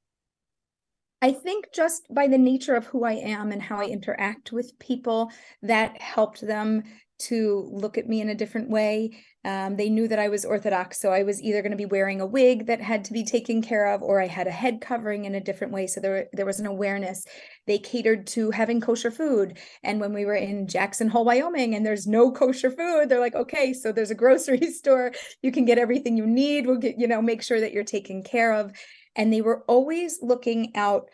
I 1.24 1.32
think 1.32 1.68
just 1.74 2.04
by 2.14 2.28
the 2.28 2.38
nature 2.38 2.76
of 2.76 2.86
who 2.88 3.04
I 3.04 3.14
am 3.14 3.52
and 3.52 3.62
how 3.62 3.78
I 3.78 3.86
interact 3.86 4.52
with 4.52 4.78
people, 4.80 5.32
that 5.62 6.02
helped 6.02 6.42
them 6.42 6.84
to 7.28 7.70
look 7.72 7.98
at 7.98 8.08
me 8.08 8.22
in 8.22 8.30
a 8.30 8.36
different 8.36 8.70
way. 8.70 9.12
Um, 9.44 9.76
they 9.76 9.90
knew 9.90 10.08
that 10.08 10.20
I 10.20 10.30
was 10.30 10.46
Orthodox, 10.46 11.00
so 11.00 11.12
I 11.12 11.24
was 11.24 11.42
either 11.42 11.62
going 11.62 11.72
to 11.72 11.78
be 11.78 11.86
wearing 11.86 12.22
a 12.22 12.28
wig 12.28 12.68
that 12.68 12.80
had 12.80 13.04
to 13.06 13.14
be 13.14 13.24
taken 13.24 13.62
care 13.62 13.88
of, 13.88 14.04
or 14.04 14.22
I 14.22 14.28
had 14.28 14.46
a 14.46 14.52
head 14.52 14.82
covering 14.82 15.26
in 15.26 15.34
a 15.34 15.44
different 15.44 15.74
way. 15.74 15.88
So 15.88 16.00
there, 16.00 16.28
there 16.34 16.46
was 16.46 16.60
an 16.60 16.68
awareness. 16.68 17.26
They 17.66 17.80
catered 17.80 18.28
to 18.28 18.52
having 18.52 18.82
kosher 18.82 19.10
food, 19.10 19.58
and 19.84 20.00
when 20.00 20.14
we 20.14 20.26
were 20.26 20.36
in 20.36 20.68
Jackson 20.68 21.08
Hole, 21.08 21.26
Wyoming, 21.26 21.74
and 21.74 21.86
there's 21.86 22.06
no 22.06 22.32
kosher 22.42 22.70
food, 22.70 23.10
they're 23.10 23.20
like, 23.20 23.36
okay, 23.36 23.74
so 23.74 23.92
there's 23.92 24.12
a 24.12 24.16
grocery 24.16 24.72
store. 24.72 25.12
You 25.42 25.52
can 25.52 25.66
get 25.66 25.80
everything 25.80 26.18
you 26.18 26.28
need. 26.28 26.68
We'll 26.68 26.78
get, 26.78 27.00
you 27.00 27.08
know, 27.08 27.22
make 27.22 27.42
sure 27.42 27.60
that 27.60 27.74
you're 27.74 27.84
taken 27.84 28.24
care 28.24 28.54
of. 28.54 28.72
And 29.16 29.34
they 29.34 29.42
were 29.42 29.64
always 29.68 30.20
looking 30.22 30.72
out 30.76 31.10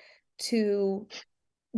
to 0.50 1.08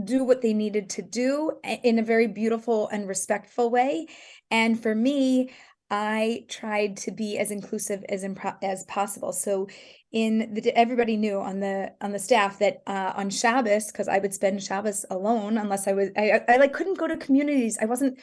do 0.04 0.24
what 0.24 0.42
they 0.42 0.54
needed 0.54 0.90
to 0.92 1.02
do 1.02 1.52
in 1.64 2.00
a 2.00 2.04
very 2.04 2.28
beautiful 2.28 2.88
and 2.90 3.08
respectful 3.08 3.70
way. 3.70 4.08
And 4.52 4.82
for 4.82 4.96
me, 4.96 5.52
I 5.92 6.46
tried 6.50 6.98
to 6.98 7.12
be 7.12 7.38
as 7.38 7.50
inclusive 7.50 8.04
as 8.10 8.24
impro- 8.24 8.58
as 8.62 8.84
possible. 8.84 9.34
So 9.34 9.68
in 10.12 10.54
the 10.54 10.78
everybody 10.78 11.18
knew 11.18 11.40
on 11.40 11.60
the 11.60 11.94
on 12.02 12.12
the 12.12 12.20
staff 12.20 12.60
that 12.60 12.82
uh, 12.86 13.14
on 13.16 13.30
Shabbos 13.30 13.92
because 13.92 14.08
I 14.08 14.20
would 14.20 14.34
spend 14.34 14.62
Shabbos 14.62 15.06
alone 15.10 15.58
unless 15.58 15.88
I 15.88 15.94
was 15.94 16.10
I, 16.16 16.32
I, 16.32 16.54
I 16.54 16.58
like 16.58 16.74
couldn't 16.74 16.98
go 16.98 17.08
to 17.08 17.18
communities. 17.18 17.78
I 17.82 17.86
wasn't 17.86 18.20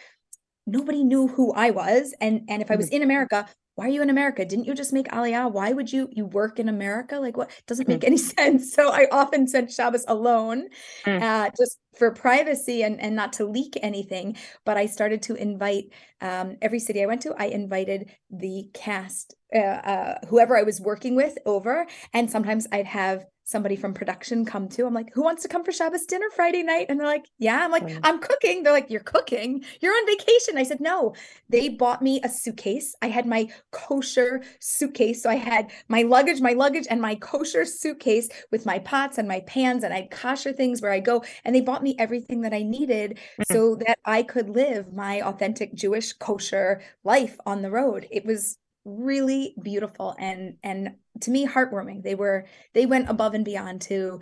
nobody 0.67 1.03
knew 1.03 1.29
who 1.29 1.53
I 1.53 1.71
was 1.71 2.15
and 2.21 2.43
and 2.49 2.63
if 2.63 2.71
I 2.71 2.77
was 2.77 2.87
mm-hmm. 2.87 2.97
in 2.97 3.03
America 3.03 3.47
why 3.77 3.85
are 3.87 3.91
you 3.91 4.03
in 4.03 4.09
America? 4.11 4.45
Didn't 4.45 4.65
you 4.65 4.75
just 4.75 4.93
make 4.95 5.07
Aliyah? 5.09 5.53
Why 5.53 5.73
would 5.73 5.93
you 5.93 6.09
you 6.11 6.25
work 6.25 6.59
in 6.59 6.69
America? 6.69 7.19
Like 7.21 7.37
what 7.37 7.51
doesn't 7.67 7.87
make 7.87 8.01
mm. 8.01 8.07
any 8.07 8.17
sense. 8.37 8.73
So 8.73 8.91
I 8.91 9.07
often 9.13 9.47
sent 9.47 9.71
Shabbos 9.71 10.05
alone, 10.09 10.69
mm. 11.05 11.23
uh, 11.23 11.51
just 11.57 11.79
for 11.97 12.11
privacy 12.11 12.83
and 12.83 13.01
and 13.01 13.15
not 13.15 13.35
to 13.35 13.45
leak 13.45 13.79
anything. 13.83 14.37
But 14.65 14.79
I 14.79 14.87
started 14.87 15.23
to 15.23 15.35
invite 15.35 15.93
um, 16.23 16.57
every 16.63 16.79
city 16.79 17.03
I 17.03 17.07
went 17.07 17.21
to. 17.23 17.35
I 17.39 17.47
invited 17.47 18.11
the 18.31 18.71
cast, 18.73 19.35
uh, 19.55 19.59
uh, 19.59 20.19
whoever 20.29 20.57
I 20.57 20.63
was 20.63 20.81
working 20.81 21.15
with, 21.15 21.37
over, 21.45 21.87
and 22.15 22.31
sometimes 22.31 22.67
I'd 22.73 22.87
have 22.87 23.27
somebody 23.47 23.77
from 23.77 23.95
production 23.95 24.45
come 24.45 24.69
to. 24.69 24.85
I'm 24.85 24.93
like, 24.93 25.13
who 25.15 25.23
wants 25.23 25.43
to 25.43 25.49
come 25.49 25.65
for 25.65 25.71
Shabbos 25.71 26.05
dinner 26.05 26.27
Friday 26.35 26.65
night? 26.65 26.87
And 26.89 26.99
they're 26.99 27.07
like, 27.07 27.27
yeah. 27.39 27.65
I'm 27.65 27.71
like, 27.71 27.85
mm. 27.87 28.01
I'm 28.03 28.19
cooking. 28.19 28.65
They're 28.65 28.73
like, 28.73 28.91
you're 28.91 29.01
cooking. 29.01 29.65
You're 29.81 29.95
on 29.95 30.07
vacation. 30.07 30.59
I 30.59 30.65
said, 30.65 30.81
no. 30.81 31.15
They 31.49 31.69
bought 31.69 32.03
me 32.03 32.21
a 32.25 32.29
suitcase. 32.29 32.97
I 33.03 33.07
had 33.07 33.25
my 33.25 33.49
kosher 33.71 34.43
suitcase. 34.59 35.23
So 35.23 35.31
I 35.31 35.37
had 35.37 35.71
my 35.89 36.03
luggage, 36.03 36.41
my 36.41 36.55
luggage, 36.55 36.89
and 36.91 37.01
my 37.01 37.15
kosher 37.15 37.65
suitcase 37.65 38.29
with 38.51 38.67
my 38.67 38.81
pots 38.81 39.17
and 39.17 39.29
my 39.29 39.41
pans, 39.47 39.85
and 39.85 39.95
I 39.95 39.99
had 39.99 40.11
kosher 40.11 40.53
things 40.53 40.83
where 40.83 40.93
I 40.93 40.99
go. 40.99 41.23
And 41.45 41.55
they 41.55 41.61
bought 41.61 41.85
me 41.85 41.95
everything 42.01 42.41
that 42.41 42.53
I 42.53 42.65
needed 42.65 43.13
mm-hmm. 43.13 43.55
so 43.55 43.77
that 43.87 44.01
I 44.05 44.25
could 44.25 44.51
live 44.51 44.93
my 44.93 45.23
authentic 45.23 45.73
Jewish 45.73 46.13
kosher 46.15 46.83
life 47.05 47.39
on 47.47 47.63
the 47.63 47.71
road. 47.71 48.09
It 48.11 48.27
was 48.27 48.59
really 48.87 49.55
beautiful 49.61 50.15
and 50.19 50.55
and 50.63 50.95
to 51.21 51.31
me 51.31 51.47
heartwarming. 51.47 52.03
They 52.03 52.15
were 52.15 52.47
they 52.73 52.87
went 52.87 53.11
above 53.11 53.35
and 53.35 53.45
beyond 53.45 53.83
to 53.83 54.21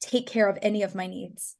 take 0.00 0.26
care 0.26 0.48
of 0.48 0.58
any 0.62 0.82
of 0.82 0.94
my 0.94 1.06
needs. 1.06 1.56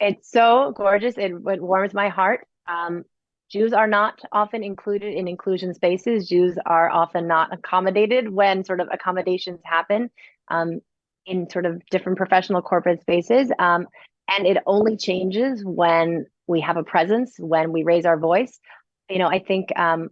It's 0.00 0.30
so 0.30 0.72
gorgeous. 0.76 1.16
It, 1.16 1.32
it 1.32 1.62
warms 1.62 1.94
my 1.94 2.08
heart. 2.08 2.46
Um, 2.66 3.04
jews 3.48 3.72
are 3.72 3.86
not 3.86 4.20
often 4.32 4.64
included 4.64 5.14
in 5.14 5.28
inclusion 5.28 5.72
spaces. 5.72 6.28
Jews 6.28 6.58
are 6.66 6.90
often 6.90 7.28
not 7.28 7.54
accommodated 7.54 8.28
when 8.28 8.64
sort 8.64 8.80
of 8.80 8.88
accommodations 8.92 9.60
happen 9.64 10.10
um, 10.48 10.80
in 11.26 11.48
sort 11.48 11.64
of 11.64 11.80
different 11.90 12.18
professional 12.18 12.60
corporate 12.60 13.00
spaces. 13.02 13.50
Um, 13.58 13.86
and 14.28 14.46
it 14.46 14.58
only 14.66 14.96
changes 14.96 15.64
when 15.64 16.26
we 16.46 16.60
have 16.62 16.76
a 16.76 16.82
presence 16.82 17.36
when 17.38 17.72
we 17.72 17.84
raise 17.84 18.04
our 18.04 18.18
voice. 18.18 18.58
You 19.08 19.18
know 19.18 19.28
i 19.28 19.38
think 19.38 19.68
um, 19.78 20.08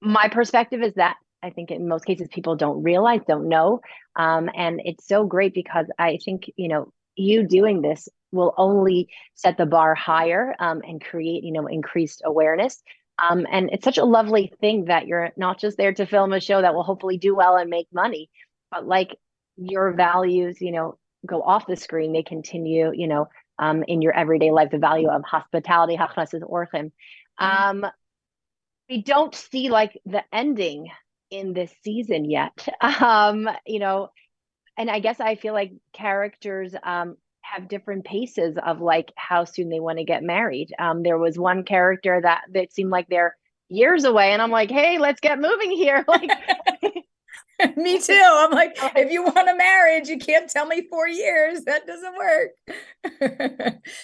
my 0.00 0.28
perspective 0.28 0.82
is 0.82 0.94
that 0.94 1.16
I 1.42 1.50
think 1.50 1.70
in 1.70 1.88
most 1.88 2.04
cases 2.04 2.28
people 2.30 2.56
don't 2.56 2.82
realize, 2.82 3.20
don't 3.26 3.48
know. 3.48 3.80
Um, 4.16 4.50
and 4.54 4.80
it's 4.84 5.06
so 5.06 5.24
great 5.24 5.54
because 5.54 5.86
I 5.98 6.18
think, 6.24 6.50
you 6.56 6.68
know, 6.68 6.92
you 7.16 7.46
doing 7.46 7.82
this 7.82 8.08
will 8.32 8.54
only 8.56 9.08
set 9.34 9.56
the 9.56 9.66
bar 9.66 9.94
higher 9.94 10.54
um, 10.58 10.82
and 10.86 11.02
create, 11.02 11.42
you 11.42 11.52
know, 11.52 11.66
increased 11.66 12.22
awareness. 12.24 12.82
Um, 13.18 13.46
and 13.50 13.70
it's 13.72 13.84
such 13.84 13.98
a 13.98 14.04
lovely 14.04 14.52
thing 14.60 14.86
that 14.86 15.06
you're 15.06 15.30
not 15.36 15.58
just 15.60 15.76
there 15.76 15.92
to 15.92 16.06
film 16.06 16.32
a 16.32 16.40
show 16.40 16.60
that 16.60 16.74
will 16.74 16.82
hopefully 16.82 17.18
do 17.18 17.34
well 17.34 17.56
and 17.56 17.68
make 17.68 17.88
money, 17.92 18.30
but 18.70 18.86
like 18.86 19.16
your 19.56 19.92
values, 19.92 20.60
you 20.60 20.72
know, 20.72 20.98
go 21.26 21.42
off 21.42 21.66
the 21.66 21.76
screen. 21.76 22.12
They 22.12 22.22
continue, 22.22 22.92
you 22.94 23.08
know, 23.08 23.28
um, 23.58 23.82
in 23.86 24.00
your 24.00 24.16
everyday 24.16 24.52
life, 24.52 24.70
the 24.70 24.78
value 24.78 25.08
of 25.08 25.22
hospitality, 25.22 25.96
hachnas 25.96 26.32
orchim. 26.32 26.92
Mm-hmm. 27.40 27.84
Um, 27.84 27.90
we 28.90 29.02
don't 29.02 29.34
see 29.34 29.70
like 29.70 29.98
the 30.04 30.24
ending 30.32 30.90
in 31.30 31.54
this 31.54 31.72
season 31.82 32.28
yet. 32.28 32.68
Um, 32.82 33.48
you 33.66 33.78
know, 33.78 34.10
and 34.76 34.90
I 34.90 34.98
guess 34.98 35.20
I 35.20 35.36
feel 35.36 35.54
like 35.54 35.72
characters 35.92 36.74
um 36.82 37.16
have 37.42 37.68
different 37.68 38.04
paces 38.04 38.56
of 38.64 38.80
like 38.80 39.12
how 39.16 39.44
soon 39.44 39.70
they 39.70 39.80
want 39.80 39.98
to 39.98 40.04
get 40.04 40.22
married. 40.22 40.74
Um, 40.78 41.02
there 41.02 41.18
was 41.18 41.38
one 41.38 41.64
character 41.64 42.20
that 42.20 42.42
that 42.52 42.72
seemed 42.72 42.90
like 42.90 43.08
they're 43.08 43.36
years 43.68 44.04
away, 44.04 44.32
and 44.32 44.42
I'm 44.42 44.50
like, 44.50 44.70
hey, 44.70 44.98
let's 44.98 45.20
get 45.20 45.40
moving 45.40 45.70
here. 45.70 46.04
Like 46.18 46.30
me 47.76 48.00
too. 48.00 48.22
I'm 48.24 48.52
like, 48.52 48.76
if 48.96 49.10
you 49.10 49.22
want 49.22 49.48
a 49.48 49.54
marriage, 49.54 50.08
you 50.08 50.18
can't 50.18 50.50
tell 50.50 50.66
me 50.66 50.86
four 50.88 51.06
years. 51.06 51.62
That 51.64 51.86
doesn't 51.86 52.16
work. 52.16 52.50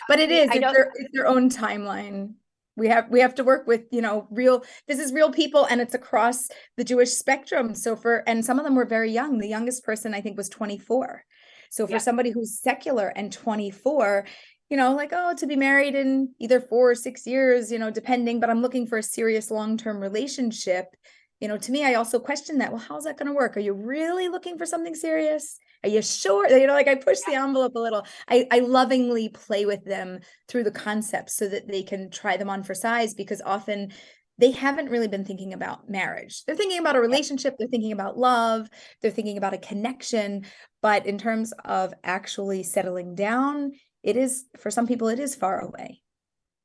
but 0.08 0.20
it 0.20 0.30
is. 0.30 0.50
It's 0.52 0.72
their, 0.72 0.92
it's 0.94 1.14
their 1.14 1.26
own 1.26 1.48
timeline. 1.48 2.34
We 2.76 2.88
have 2.88 3.08
we 3.10 3.20
have 3.20 3.34
to 3.36 3.44
work 3.44 3.66
with 3.66 3.82
you 3.90 4.02
know 4.02 4.26
real. 4.30 4.62
This 4.86 4.98
is 4.98 5.12
real 5.12 5.32
people, 5.32 5.64
and 5.64 5.80
it's 5.80 5.94
across 5.94 6.48
the 6.76 6.84
Jewish 6.84 7.10
spectrum. 7.10 7.74
So 7.74 7.96
for 7.96 8.22
and 8.28 8.44
some 8.44 8.58
of 8.58 8.64
them 8.64 8.74
were 8.74 8.84
very 8.84 9.10
young. 9.10 9.38
The 9.38 9.48
youngest 9.48 9.84
person 9.84 10.14
I 10.14 10.20
think 10.20 10.36
was 10.36 10.48
24. 10.48 11.24
So 11.70 11.86
for 11.86 11.94
yeah. 11.94 11.98
somebody 11.98 12.30
who's 12.30 12.60
secular 12.60 13.08
and 13.08 13.32
24, 13.32 14.24
you 14.70 14.76
know, 14.76 14.94
like, 14.94 15.10
oh, 15.12 15.34
to 15.36 15.46
be 15.46 15.56
married 15.56 15.94
in 15.94 16.32
either 16.38 16.60
four 16.60 16.90
or 16.90 16.94
six 16.94 17.26
years, 17.26 17.72
you 17.72 17.78
know, 17.78 17.90
depending, 17.90 18.38
but 18.38 18.50
I'm 18.50 18.62
looking 18.62 18.86
for 18.86 18.98
a 18.98 19.02
serious 19.02 19.50
long 19.50 19.76
term 19.76 19.98
relationship 19.98 20.94
you 21.40 21.48
know 21.48 21.58
to 21.58 21.72
me 21.72 21.84
i 21.84 21.94
also 21.94 22.18
question 22.18 22.58
that 22.58 22.72
well 22.72 22.80
how's 22.80 23.04
that 23.04 23.18
going 23.18 23.26
to 23.26 23.34
work 23.34 23.56
are 23.56 23.60
you 23.60 23.72
really 23.72 24.28
looking 24.28 24.56
for 24.56 24.66
something 24.66 24.94
serious 24.94 25.58
are 25.86 25.90
you 25.90 26.02
sure? 26.02 26.48
You 26.48 26.66
know 26.66 26.72
like 26.72 26.88
i 26.88 26.96
push 26.96 27.18
the 27.26 27.34
envelope 27.34 27.76
a 27.76 27.80
little. 27.80 28.04
I 28.28 28.46
i 28.50 28.58
lovingly 28.58 29.28
play 29.28 29.66
with 29.66 29.84
them 29.84 30.20
through 30.48 30.64
the 30.64 30.70
concepts 30.70 31.34
so 31.34 31.48
that 31.48 31.68
they 31.68 31.82
can 31.82 32.10
try 32.10 32.36
them 32.36 32.50
on 32.50 32.64
for 32.64 32.74
size 32.74 33.14
because 33.14 33.40
often 33.44 33.92
they 34.38 34.50
haven't 34.50 34.90
really 34.90 35.08
been 35.08 35.24
thinking 35.24 35.54
about 35.54 35.88
marriage. 35.88 36.44
They're 36.44 36.56
thinking 36.56 36.80
about 36.80 36.96
a 36.96 37.00
relationship 37.00 37.54
they're 37.58 37.68
thinking 37.68 37.92
about 37.92 38.18
love 38.18 38.68
they're 39.00 39.10
thinking 39.10 39.38
about 39.38 39.54
a 39.54 39.58
connection 39.58 40.44
but 40.82 41.06
in 41.06 41.18
terms 41.18 41.52
of 41.64 41.94
actually 42.02 42.64
settling 42.64 43.14
down 43.14 43.72
it 44.02 44.16
is 44.16 44.44
for 44.58 44.70
some 44.70 44.86
people 44.86 45.08
it 45.08 45.20
is 45.20 45.36
far 45.36 45.60
away. 45.60 46.02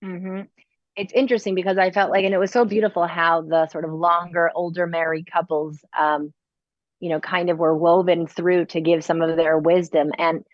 Mm-hmm. 0.04 0.42
It's 0.98 1.14
interesting 1.14 1.56
because 1.56 1.78
I 1.78 1.92
felt 1.92 2.12
like, 2.12 2.26
and 2.26 2.34
it 2.34 2.38
was 2.38 2.52
so 2.52 2.66
beautiful 2.66 3.08
how 3.08 3.44
the 3.44 3.68
sort 3.68 3.86
of 3.86 3.94
longer, 3.94 4.52
older 4.54 4.86
married 4.86 5.32
couples, 5.32 5.80
um, 5.98 6.34
you 7.02 7.10
know, 7.10 7.20
kind 7.20 7.50
of 7.50 7.58
were 7.58 7.76
woven 7.76 8.28
through 8.28 8.66
to 8.66 8.80
give 8.80 9.04
some 9.04 9.22
of 9.22 9.36
their 9.36 9.58
wisdom. 9.58 10.12
And, 10.18 10.46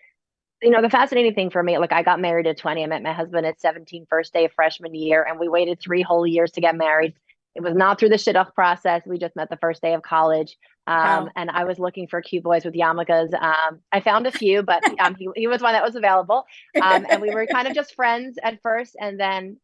you 0.60 0.70
know, 0.70 0.82
the 0.82 0.90
fascinating 0.90 1.34
thing 1.34 1.50
for 1.50 1.62
me, 1.62 1.78
like 1.78 1.92
I 1.92 2.02
got 2.02 2.20
married 2.20 2.46
at 2.46 2.58
20, 2.58 2.82
I 2.82 2.86
met 2.86 3.02
my 3.02 3.12
husband 3.12 3.46
at 3.46 3.60
17, 3.60 4.06
first 4.08 4.32
day 4.32 4.46
of 4.46 4.52
freshman 4.52 4.94
year, 4.94 5.22
and 5.22 5.38
we 5.38 5.48
waited 5.48 5.78
three 5.78 6.02
whole 6.02 6.26
years 6.26 6.50
to 6.52 6.60
get 6.60 6.74
married. 6.74 7.14
It 7.54 7.62
was 7.62 7.74
not 7.74 8.00
through 8.00 8.08
the 8.08 8.16
shidduch 8.16 8.54
process. 8.54 9.02
We 9.04 9.18
just 9.18 9.36
met 9.36 9.50
the 9.50 9.58
first 9.58 9.82
day 9.82 9.92
of 9.92 10.02
college. 10.02 10.56
Um, 10.86 10.96
wow. 10.96 11.28
And 11.36 11.50
I 11.50 11.64
was 11.64 11.78
looking 11.78 12.08
for 12.08 12.22
cute 12.22 12.44
boys 12.44 12.64
with 12.64 12.74
yarmulkes. 12.74 13.34
Um, 13.34 13.80
I 13.92 14.00
found 14.00 14.26
a 14.26 14.32
few, 14.32 14.62
but 14.62 14.82
um, 15.00 15.16
he, 15.16 15.28
he 15.36 15.46
was 15.48 15.60
one 15.60 15.74
that 15.74 15.82
was 15.82 15.96
available. 15.96 16.46
Um, 16.80 17.06
and 17.10 17.20
we 17.20 17.30
were 17.30 17.46
kind 17.46 17.68
of 17.68 17.74
just 17.74 17.94
friends 17.94 18.38
at 18.42 18.62
first. 18.62 18.96
And 19.00 19.20
then 19.20 19.58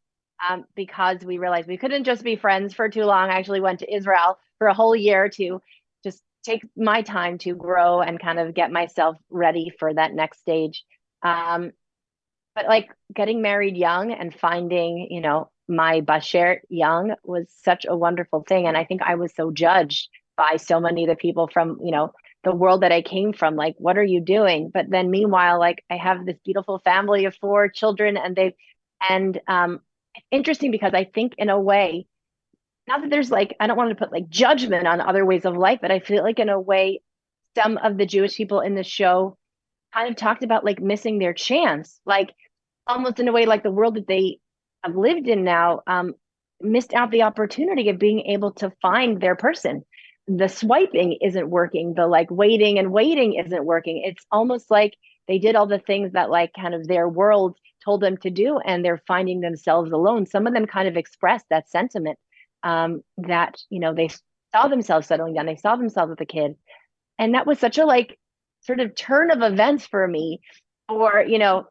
um, 0.49 0.65
because 0.75 1.25
we 1.25 1.39
realized 1.39 1.69
we 1.69 1.77
couldn't 1.77 2.05
just 2.05 2.25
be 2.25 2.37
friends 2.37 2.75
for 2.75 2.89
too 2.89 3.05
long. 3.05 3.31
I 3.31 3.39
actually 3.39 3.61
went 3.61 3.79
to 3.81 3.95
Israel 3.95 4.39
for 4.59 4.67
a 4.67 4.75
whole 4.75 4.97
year 4.97 5.29
to 5.31 5.63
take 6.45 6.63
my 6.77 7.03
time 7.03 7.39
to 7.39 7.55
grow 7.55 8.01
and 8.01 8.21
kind 8.21 8.39
of 8.39 8.55
get 8.55 8.71
myself 8.71 9.17
ready 9.31 9.73
for 9.79 9.93
that 9.93 10.15
next 10.15 10.41
stage. 10.41 10.85
Um, 11.23 11.73
but 12.55 12.67
like 12.67 12.91
getting 13.13 13.43
married 13.43 13.77
young 13.77 14.13
and 14.13 14.35
finding, 14.35 15.09
you 15.11 15.21
know, 15.21 15.51
my 15.67 16.03
Bashert 16.03 16.61
young 16.69 17.15
was 17.25 17.47
such 17.65 17.87
a 17.89 17.97
wonderful 17.97 18.45
thing. 18.47 18.67
And 18.67 18.77
I 18.77 18.85
think 18.85 19.03
I 19.03 19.15
was 19.15 19.35
so 19.35 19.51
judged 19.51 20.09
by 20.37 20.57
so 20.57 20.81
many 20.81 21.05
of 21.05 21.09
the 21.09 21.17
people 21.17 21.49
from, 21.53 21.79
you 21.83 21.91
know, 21.91 22.13
the 22.45 22.55
world 22.55 22.83
that 22.83 22.93
I 22.93 23.03
came 23.03 23.33
from. 23.33 23.57
Like, 23.57 23.75
what 23.79 23.97
are 23.97 24.05
you 24.05 24.21
doing? 24.21 24.71
But 24.73 24.91
then 24.91 25.11
meanwhile, 25.11 25.59
like 25.59 25.83
I 25.91 25.97
have 25.97 26.27
this 26.27 26.39
beautiful 26.45 26.81
family 26.85 27.25
of 27.25 27.35
four 27.37 27.69
children 27.69 28.17
and 28.17 28.37
they 28.37 28.55
and 29.09 29.41
um, 29.49 29.81
interesting 30.31 30.71
because 30.71 30.93
I 30.95 31.05
think 31.05 31.35
in 31.39 31.49
a 31.49 31.59
way, 31.59 32.07
not 32.87 33.01
that 33.03 33.11
there's 33.11 33.31
like, 33.31 33.57
I 33.61 33.67
don't 33.67 33.77
want 33.77 33.91
to 33.91 33.97
put 33.97 34.13
like 34.13 34.29
judgment 34.29 34.87
on 34.87 35.01
other 35.01 35.25
ways 35.25 35.45
of 35.45 35.57
life, 35.57 35.79
but 35.81 35.91
I 35.91 36.01
feel 36.01 36.23
like 36.23 36.39
in 36.39 36.49
a 36.49 36.61
way, 36.61 37.01
some 37.57 37.79
of 37.79 37.97
the 37.97 38.07
Jewish 38.07 38.37
people 38.37 38.61
in 38.61 38.75
the 38.75 38.85
show 38.85 39.37
kind 39.93 40.11
of 40.11 40.17
talked 40.17 40.43
about 40.43 40.65
like 40.65 40.81
missing 40.81 41.19
their 41.19 41.33
chance, 41.33 42.01
like 42.05 42.31
almost 42.87 43.21
in 43.21 43.29
a 43.29 43.33
way, 43.33 43.47
like 43.47 43.63
the 43.63 43.71
world 43.71 43.95
that 43.97 44.07
they 44.07 44.39
have 44.83 44.97
lived 44.97 45.29
in 45.29 45.45
now 45.45 45.81
um, 45.87 46.15
missed 46.61 46.95
out 46.95 47.11
the 47.11 47.23
opportunity 47.23 47.89
of 47.89 47.99
being 47.99 48.21
able 48.27 48.53
to 48.53 48.73
find 48.83 49.21
their 49.21 49.37
person. 49.37 49.85
The 50.27 50.49
swiping 50.49 51.19
isn't 51.23 51.49
working. 51.49 51.95
The 51.95 52.07
like 52.07 52.31
waiting 52.31 52.79
and 52.79 52.93
waiting 52.93 53.35
isn't 53.35 53.65
working. 53.65 54.03
It's 54.05 54.25
almost 54.31 54.71
like 54.71 54.95
they 55.29 55.39
did 55.39 55.57
all 55.57 55.67
the 55.67 55.79
things 55.79 56.13
that 56.13 56.31
like 56.31 56.53
kind 56.55 56.75
of 56.75 56.87
their 56.87 57.09
world 57.09 57.57
told 57.85 58.01
them 58.01 58.17
to 58.19 58.31
do 58.31 58.59
and 58.59 58.85
they're 58.85 59.03
finding 59.07 59.41
themselves 59.41 59.93
alone 59.93 60.27
some 60.27 60.47
of 60.47 60.55
them 60.55 60.67
kind 60.67 60.89
of 60.89 60.97
expressed 60.97 61.45
that 61.51 61.69
sentiment 61.69 62.19
um, 62.65 63.03
that 63.19 63.57
you 63.71 63.79
know 63.79 63.95
they 63.95 64.09
saw 64.53 64.67
themselves 64.67 65.07
settling 65.07 65.35
down 65.35 65.47
they 65.47 65.57
saw 65.57 65.77
themselves 65.77 66.11
with 66.11 66.21
a 66.21 66.27
kid. 66.27 66.57
And 67.19 67.35
that 67.35 67.47
was 67.47 67.61
such 67.61 67.79
a 67.79 67.85
like 67.85 68.19
sort 68.63 68.81
of 68.81 68.97
turn 68.97 69.31
of 69.31 69.43
events 69.43 69.87
for 69.87 70.09
me 70.09 70.41
or 70.89 71.25
you 71.27 71.39
know 71.39 71.67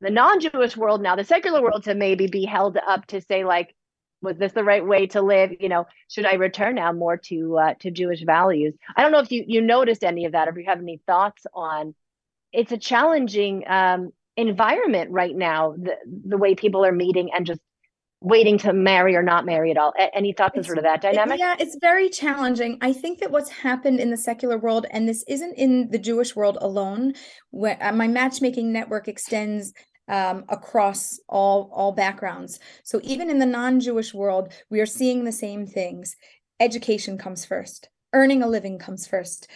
the 0.00 0.10
non-jewish 0.10 0.76
world 0.76 1.02
now 1.02 1.14
the 1.14 1.24
secular 1.24 1.62
world 1.62 1.84
to 1.84 1.94
maybe 1.94 2.26
be 2.26 2.44
held 2.44 2.76
up 2.88 3.06
to 3.06 3.20
say 3.20 3.44
like 3.44 3.74
was 4.20 4.36
this 4.36 4.52
the 4.52 4.64
right 4.64 4.84
way 4.84 5.06
to 5.06 5.22
live? 5.22 5.52
You 5.60 5.68
know 5.68 5.86
should 6.08 6.26
i 6.26 6.34
return 6.34 6.74
now 6.76 6.92
more 6.92 7.16
to 7.16 7.58
uh, 7.58 7.74
to 7.80 7.90
jewish 7.90 8.24
values? 8.24 8.74
I 8.96 9.02
don't 9.02 9.12
know 9.12 9.20
if 9.20 9.30
you 9.30 9.44
you 9.46 9.60
noticed 9.60 10.02
any 10.02 10.24
of 10.24 10.32
that 10.32 10.48
or 10.48 10.52
if 10.52 10.56
you 10.56 10.64
have 10.66 10.80
any 10.80 11.00
thoughts 11.06 11.46
on 11.54 11.94
it's 12.52 12.72
a 12.72 12.78
challenging 12.78 13.64
um, 13.68 14.10
environment 14.36 15.10
right 15.10 15.36
now 15.36 15.72
the, 15.72 15.96
the 16.26 16.38
way 16.38 16.54
people 16.54 16.84
are 16.84 16.92
meeting 16.92 17.30
and 17.34 17.44
just 17.44 17.60
waiting 18.20 18.58
to 18.58 18.72
marry 18.72 19.14
or 19.14 19.22
not 19.22 19.46
marry 19.46 19.70
at 19.70 19.76
all. 19.76 19.92
Any 20.12 20.32
thoughts 20.32 20.56
on 20.56 20.64
sort 20.64 20.78
of 20.78 20.84
that 20.84 21.00
dynamic? 21.00 21.38
yeah 21.38 21.54
it's 21.58 21.76
very 21.80 22.08
challenging. 22.08 22.78
I 22.80 22.92
think 22.92 23.20
that 23.20 23.30
what's 23.30 23.50
happened 23.50 24.00
in 24.00 24.10
the 24.10 24.16
secular 24.16 24.58
world 24.58 24.86
and 24.90 25.08
this 25.08 25.24
isn't 25.28 25.54
in 25.56 25.90
the 25.90 25.98
jewish 25.98 26.34
world 26.34 26.58
alone 26.60 27.14
where 27.50 27.78
uh, 27.80 27.92
my 27.92 28.08
matchmaking 28.08 28.72
network 28.72 29.08
extends 29.08 29.72
um, 30.08 30.44
across 30.48 31.20
all 31.28 31.70
all 31.72 31.92
backgrounds. 31.92 32.58
So 32.82 33.00
even 33.04 33.30
in 33.30 33.38
the 33.38 33.46
non-jewish 33.46 34.12
world 34.14 34.52
we 34.70 34.80
are 34.80 34.86
seeing 34.86 35.24
the 35.24 35.32
same 35.32 35.66
things. 35.66 36.16
Education 36.60 37.18
comes 37.18 37.44
first 37.44 37.88
earning 38.12 38.42
a 38.42 38.48
living 38.48 38.78
comes 38.78 39.06
first. 39.06 39.48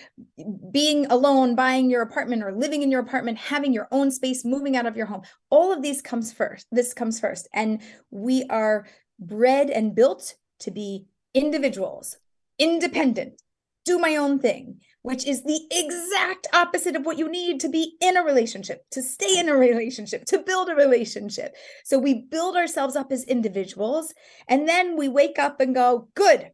Being 0.71 1.07
alone 1.07 1.55
buying 1.55 1.91
your 1.91 2.03
apartment 2.03 2.43
or 2.43 2.53
living 2.53 2.83
in 2.83 2.91
your 2.91 3.01
apartment 3.01 3.39
having 3.39 3.73
your 3.73 3.89
own 3.91 4.11
space 4.11 4.45
moving 4.45 4.77
out 4.77 4.87
of 4.87 4.97
your 4.97 5.07
home 5.07 5.23
all 5.51 5.73
of 5.73 5.83
these 5.83 6.03
comes 6.03 6.33
first 6.33 6.67
this 6.71 6.93
comes 6.93 7.21
first. 7.21 7.49
And 7.55 7.83
we 8.11 8.45
are 8.51 8.87
bred 9.19 9.71
and 9.71 9.95
built 9.95 10.35
to 10.61 10.71
be 10.71 11.07
individuals 11.35 12.19
independent 12.59 13.41
do 13.85 13.99
my 13.99 14.17
own 14.17 14.39
thing 14.39 14.81
which 15.03 15.27
is 15.27 15.43
the 15.43 15.61
exact 15.71 16.47
opposite 16.53 16.97
of 16.97 17.05
what 17.05 17.19
you 17.19 17.29
need 17.29 17.61
to 17.61 17.69
be 17.69 17.97
in 18.01 18.17
a 18.17 18.23
relationship, 18.23 18.85
to 18.91 19.03
stay 19.03 19.39
in 19.39 19.49
a 19.49 19.57
relationship, 19.57 20.25
to 20.27 20.39
build 20.39 20.69
a 20.69 20.75
relationship. 20.75 21.55
So 21.85 21.99
we 21.99 22.23
build 22.23 22.57
ourselves 22.57 22.97
up 22.97 23.11
as 23.11 23.25
individuals, 23.25 24.15
and 24.49 24.69
then 24.69 24.97
we 24.97 25.09
wake 25.09 25.39
up 25.39 25.61
and 25.61 25.75
go, 25.75 26.09
Good, 26.15 26.53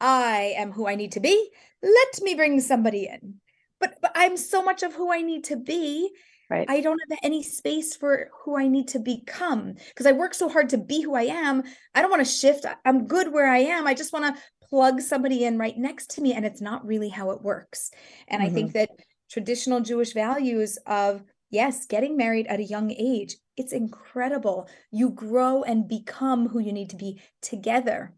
I 0.00 0.54
am 0.56 0.72
who 0.72 0.86
I 0.86 0.94
need 0.94 1.12
to 1.12 1.20
be. 1.20 1.50
Let 1.82 2.22
me 2.22 2.34
bring 2.34 2.60
somebody 2.60 3.06
in. 3.06 3.34
But 3.80 3.96
but 4.00 4.12
I'm 4.14 4.36
so 4.36 4.62
much 4.62 4.82
of 4.82 4.94
who 4.94 5.12
I 5.12 5.22
need 5.22 5.44
to 5.44 5.56
be. 5.56 6.10
Right. 6.48 6.66
I 6.70 6.80
don't 6.80 7.00
have 7.10 7.18
any 7.24 7.42
space 7.42 7.96
for 7.96 8.30
who 8.44 8.56
I 8.56 8.68
need 8.68 8.88
to 8.88 9.00
become 9.00 9.74
because 9.88 10.06
I 10.06 10.12
work 10.12 10.32
so 10.32 10.48
hard 10.48 10.68
to 10.70 10.78
be 10.78 11.02
who 11.02 11.16
I 11.16 11.22
am. 11.22 11.64
I 11.94 12.00
don't 12.00 12.10
want 12.10 12.24
to 12.24 12.32
shift. 12.32 12.64
I'm 12.84 13.08
good 13.08 13.32
where 13.32 13.48
I 13.48 13.58
am. 13.58 13.86
I 13.86 13.94
just 13.94 14.12
want 14.12 14.36
to 14.36 14.42
plug 14.68 15.00
somebody 15.00 15.44
in 15.44 15.58
right 15.58 15.76
next 15.76 16.10
to 16.10 16.20
me 16.20 16.34
and 16.34 16.46
it's 16.46 16.60
not 16.60 16.86
really 16.86 17.08
how 17.08 17.30
it 17.32 17.42
works. 17.42 17.90
And 18.28 18.40
mm-hmm. 18.40 18.50
I 18.50 18.54
think 18.54 18.68
mm-hmm. 18.68 18.78
that 18.78 18.90
traditional 19.28 19.80
Jewish 19.80 20.12
values 20.12 20.78
of 20.86 21.24
yes, 21.50 21.86
getting 21.86 22.16
married 22.16 22.46
at 22.46 22.60
a 22.60 22.64
young 22.64 22.92
age, 22.92 23.36
it's 23.56 23.72
incredible. 23.72 24.68
You 24.90 25.10
grow 25.10 25.62
and 25.62 25.88
become 25.88 26.48
who 26.48 26.60
you 26.60 26.72
need 26.72 26.90
to 26.90 26.96
be 26.96 27.20
together 27.42 28.14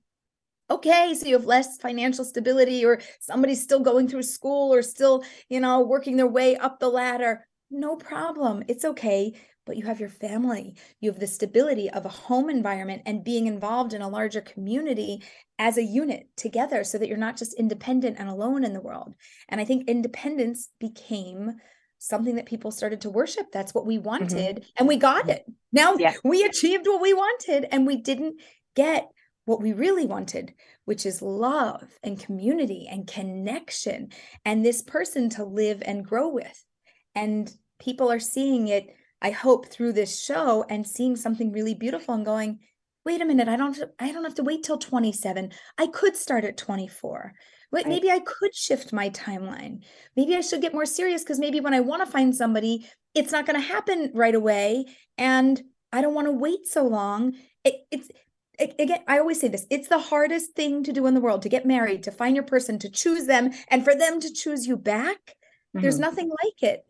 okay 0.71 1.15
so 1.15 1.27
you 1.27 1.35
have 1.35 1.45
less 1.45 1.79
financial 1.79 2.25
stability 2.25 2.85
or 2.85 3.01
somebody's 3.21 3.63
still 3.63 3.81
going 3.81 4.09
through 4.09 4.23
school 4.23 4.73
or 4.73 4.83
still 4.83 5.23
you 5.49 5.61
know 5.61 5.81
working 5.81 6.17
their 6.17 6.27
way 6.27 6.57
up 6.57 6.79
the 6.79 6.89
ladder 6.89 7.47
no 7.71 7.97
problem 7.97 8.63
it's 8.69 8.85
okay 8.85 9.33
but 9.67 9.77
you 9.77 9.85
have 9.85 10.01
your 10.01 10.09
family 10.09 10.75
you 11.01 11.11
have 11.11 11.21
the 11.21 11.27
stability 11.27 11.91
of 11.91 12.05
a 12.05 12.11
home 12.11 12.49
environment 12.49 13.03
and 13.07 13.25
being 13.25 13.47
involved 13.47 13.93
in 13.93 14.03
a 14.03 14.09
larger 14.09 14.41
community 14.41 15.23
as 15.59 15.77
a 15.77 15.83
unit 15.83 16.27
together 16.37 16.85
so 16.85 16.99
that 16.99 17.09
you're 17.09 17.19
not 17.19 17.37
just 17.37 17.55
independent 17.55 18.17
and 18.19 18.29
alone 18.29 18.65
in 18.65 18.73
the 18.73 18.81
world 18.81 19.15
and 19.49 19.61
i 19.61 19.65
think 19.65 19.89
independence 19.89 20.71
became 20.81 21.53
something 21.99 22.37
that 22.37 22.47
people 22.47 22.71
started 22.71 23.01
to 23.01 23.11
worship 23.11 23.47
that's 23.53 23.75
what 23.75 23.87
we 23.87 23.97
mm-hmm. 23.97 24.07
wanted 24.07 24.57
mm-hmm. 24.57 24.71
and 24.77 24.89
we 24.89 24.97
got 24.97 25.29
it 25.29 25.45
now 25.73 25.95
yeah. 25.97 26.15
we 26.25 26.45
achieved 26.45 26.87
what 26.87 27.03
we 27.03 27.13
wanted 27.13 27.67
and 27.71 27.87
we 27.87 27.97
didn't 27.97 28.41
get 28.75 29.11
what 29.49 29.63
we 29.63 29.73
really 29.73 30.05
wanted, 30.05 30.53
which 30.85 31.07
is 31.07 31.23
love 31.23 31.89
and 32.03 32.21
community 32.21 32.87
and 32.91 33.07
connection 33.07 34.11
and 34.45 34.65
this 34.65 34.83
person 34.83 35.31
to 35.31 35.45
live 35.45 35.83
and 35.87 36.05
grow 36.05 36.29
with. 36.29 36.65
And 37.15 37.51
people 37.81 38.13
are 38.13 38.21
seeing 38.21 38.69
it, 38.69 38.95
I 39.23 39.31
hope, 39.31 39.67
through 39.67 39.95
this 39.95 40.23
show 40.23 40.67
and 40.69 40.87
seeing 40.87 41.17
something 41.17 41.51
really 41.51 41.75
beautiful 41.75 42.15
and 42.15 42.27
going, 42.27 42.59
wait 43.07 43.23
a 43.23 43.25
minute, 43.25 43.49
I 43.49 43.57
don't 43.57 43.79
I 43.99 44.13
don't 44.13 44.25
have 44.25 44.35
to 44.35 44.43
wait 44.43 44.65
till 44.65 44.77
27. 44.77 45.51
I 45.79 45.87
could 45.87 46.15
start 46.15 46.45
at 46.45 46.59
24. 46.59 47.33
Wait, 47.73 47.85
right. 47.85 47.89
maybe 47.89 48.11
I 48.11 48.19
could 48.19 48.55
shift 48.55 48.93
my 48.93 49.09
timeline. 49.11 49.83
Maybe 50.15 50.37
I 50.37 50.43
should 50.43 50.61
get 50.61 50.75
more 50.75 50.87
serious 50.87 51.23
because 51.23 51.39
maybe 51.39 51.61
when 51.61 51.75
I 51.75 51.81
want 51.81 52.05
to 52.05 52.11
find 52.11 52.37
somebody, 52.37 52.87
it's 53.15 53.33
not 53.33 53.47
going 53.47 53.61
to 53.61 53.67
happen 53.67 54.11
right 54.15 54.35
away. 54.35 54.85
And 55.17 55.61
I 55.91 56.03
don't 56.03 56.15
want 56.15 56.27
to 56.27 56.33
wait 56.33 56.67
so 56.67 56.87
long. 56.87 57.33
It, 57.65 57.77
it's 57.91 58.11
it, 58.11 58.17
again, 58.59 59.01
I 59.07 59.19
always 59.19 59.41
say 59.41 59.49
this 59.49 59.67
it's 59.71 59.89
the 59.89 59.99
hardest 59.99 60.55
thing 60.55 60.83
to 60.85 60.93
do 60.93 61.07
in 61.07 61.15
the 61.15 61.21
world 61.21 61.43
to 61.43 61.49
get 61.49 61.67
married, 61.67 62.03
to 62.05 62.11
find 62.11 62.35
your 62.35 62.45
person, 62.45 62.79
to 62.81 62.91
choose 62.91 63.27
them, 63.27 63.51
and 63.69 63.85
for 63.85 63.95
them 63.95 64.21
to 64.21 64.33
choose 64.33 64.67
you 64.67 64.77
back. 64.77 65.19
Mm-hmm. 65.27 65.83
There's 65.83 65.99
nothing 65.99 66.29
like 66.29 66.63
it. 66.63 66.85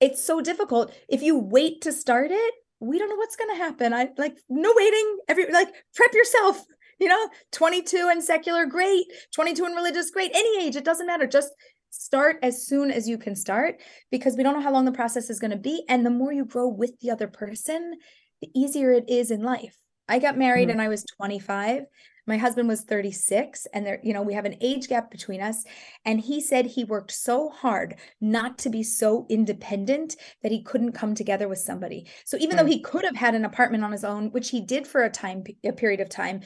It's 0.00 0.22
so 0.22 0.40
difficult. 0.40 0.92
If 1.08 1.22
you 1.22 1.38
wait 1.38 1.82
to 1.82 1.92
start 1.92 2.30
it, 2.30 2.54
we 2.80 2.98
don't 2.98 3.08
know 3.08 3.16
what's 3.16 3.36
going 3.36 3.50
to 3.50 3.62
happen. 3.62 3.94
I 3.94 4.10
like 4.18 4.36
no 4.48 4.72
waiting. 4.74 5.18
Every 5.28 5.50
like 5.50 5.68
prep 5.94 6.12
yourself. 6.12 6.64
You 7.00 7.08
know, 7.08 7.28
22 7.52 8.08
and 8.10 8.22
secular, 8.22 8.66
great. 8.66 9.06
22 9.34 9.64
and 9.64 9.74
religious, 9.74 10.10
great. 10.10 10.30
Any 10.32 10.64
age, 10.64 10.76
it 10.76 10.84
doesn't 10.84 11.06
matter. 11.06 11.26
Just 11.26 11.50
start 11.90 12.38
as 12.42 12.66
soon 12.66 12.90
as 12.90 13.08
you 13.08 13.18
can 13.18 13.34
start 13.34 13.80
because 14.10 14.36
we 14.36 14.42
don't 14.42 14.54
know 14.54 14.60
how 14.60 14.72
long 14.72 14.84
the 14.84 14.92
process 14.92 15.28
is 15.28 15.40
going 15.40 15.50
to 15.50 15.56
be. 15.56 15.84
And 15.88 16.04
the 16.04 16.10
more 16.10 16.32
you 16.32 16.44
grow 16.44 16.68
with 16.68 16.98
the 17.00 17.10
other 17.10 17.26
person, 17.26 17.94
the 18.40 18.48
easier 18.54 18.92
it 18.92 19.08
is 19.08 19.30
in 19.30 19.42
life. 19.42 19.76
I 20.08 20.18
got 20.18 20.38
married 20.38 20.68
mm-hmm. 20.68 20.72
and 20.72 20.82
I 20.82 20.88
was 20.88 21.04
25. 21.16 21.84
My 22.26 22.38
husband 22.38 22.68
was 22.68 22.82
36 22.82 23.66
and 23.74 23.84
there 23.84 24.00
you 24.02 24.14
know 24.14 24.22
we 24.22 24.32
have 24.32 24.46
an 24.46 24.56
age 24.62 24.88
gap 24.88 25.10
between 25.10 25.42
us 25.42 25.62
and 26.06 26.18
he 26.18 26.40
said 26.40 26.64
he 26.64 26.82
worked 26.82 27.12
so 27.12 27.50
hard 27.50 27.96
not 28.18 28.56
to 28.58 28.70
be 28.70 28.82
so 28.82 29.26
independent 29.28 30.16
that 30.42 30.50
he 30.50 30.62
couldn't 30.62 30.92
come 30.92 31.14
together 31.14 31.48
with 31.48 31.58
somebody. 31.58 32.06
So 32.24 32.38
even 32.38 32.56
mm-hmm. 32.56 32.58
though 32.58 32.72
he 32.72 32.80
could 32.80 33.04
have 33.04 33.16
had 33.16 33.34
an 33.34 33.44
apartment 33.44 33.84
on 33.84 33.92
his 33.92 34.04
own, 34.04 34.30
which 34.30 34.50
he 34.50 34.62
did 34.62 34.86
for 34.86 35.02
a 35.02 35.10
time 35.10 35.44
a 35.64 35.72
period 35.72 36.00
of 36.00 36.08
time, 36.08 36.40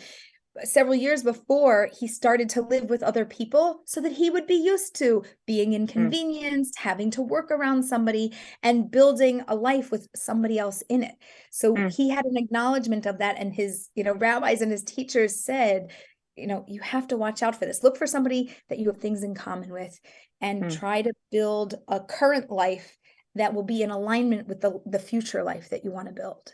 several 0.65 0.95
years 0.95 1.23
before 1.23 1.89
he 1.99 2.07
started 2.07 2.49
to 2.51 2.63
live 2.63 2.85
with 2.91 3.03
other 3.03 3.25
people 3.25 3.83
so 3.85 4.01
that 4.01 4.13
he 4.13 4.31
would 4.31 4.47
be 4.47 4.55
used 4.55 4.95
to 4.97 5.23
being 5.47 5.71
hmm. 5.71 5.77
inconvenienced, 5.77 6.75
mm. 6.77 6.83
having 6.83 7.11
to 7.13 7.23
work 7.23 7.51
around 7.51 7.83
somebody, 7.83 8.33
and 8.63 8.91
building 8.91 9.43
a 9.49 9.55
life 9.55 9.91
with 9.91 10.09
somebody 10.15 10.59
else 10.59 10.83
in 10.89 11.03
it. 11.03 11.15
So 11.51 11.75
mm. 11.75 11.95
he 11.95 12.11
had 12.11 12.25
an 12.25 12.37
acknowledgement 12.37 13.07
of 13.07 13.19
that. 13.19 13.37
And 13.39 13.53
his, 13.53 13.89
you 13.95 14.05
know, 14.05 14.15
rabbis 14.15 14.61
and 14.61 14.71
his 14.71 14.85
teachers 14.85 15.45
said, 15.45 15.91
you 16.37 16.47
know, 16.47 16.65
you 16.69 16.81
have 16.81 17.09
to 17.09 17.17
watch 17.17 17.43
out 17.43 17.57
for 17.57 17.67
this. 17.67 17.83
Look 17.83 17.97
for 17.97 18.07
somebody 18.07 18.55
that 18.69 18.79
you 18.79 18.87
have 18.87 18.99
things 18.99 19.23
in 19.23 19.35
common 19.35 19.71
with 19.71 19.99
and 20.41 20.65
mm. 20.65 20.79
try 20.79 21.03
to 21.03 21.13
build 21.31 21.75
a 21.89 22.01
current 22.01 22.51
life 22.51 22.97
that 23.35 23.55
will 23.55 23.65
be 23.65 23.83
in 23.83 23.91
alignment 23.91 24.49
with 24.49 24.61
the, 24.61 24.81
the 24.87 24.99
future 24.99 25.43
life 25.43 25.71
that 25.71 25.85
you 25.85 25.91
want 25.91 26.09
to 26.09 26.15
build. 26.15 26.53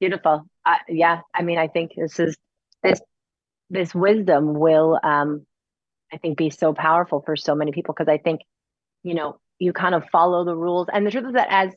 Beautiful. 0.00 0.46
Uh, 0.64 0.76
yeah. 0.88 1.20
I 1.34 1.42
mean, 1.42 1.58
I 1.58 1.68
think 1.68 1.92
this 1.96 2.20
is 2.20 2.36
this 2.82 3.00
this 3.70 3.94
wisdom 3.94 4.58
will 4.58 4.98
um 5.02 5.44
i 6.12 6.16
think 6.16 6.38
be 6.38 6.50
so 6.50 6.72
powerful 6.72 7.22
for 7.24 7.36
so 7.36 7.54
many 7.54 7.72
people 7.72 7.94
because 7.94 8.10
i 8.10 8.18
think 8.18 8.40
you 9.02 9.14
know 9.14 9.38
you 9.58 9.72
kind 9.72 9.94
of 9.94 10.04
follow 10.12 10.44
the 10.44 10.54
rules. 10.54 10.86
And 10.92 11.06
the 11.06 11.10
truth 11.10 11.26
is 11.26 11.32
that 11.32 11.48
as 11.50 11.72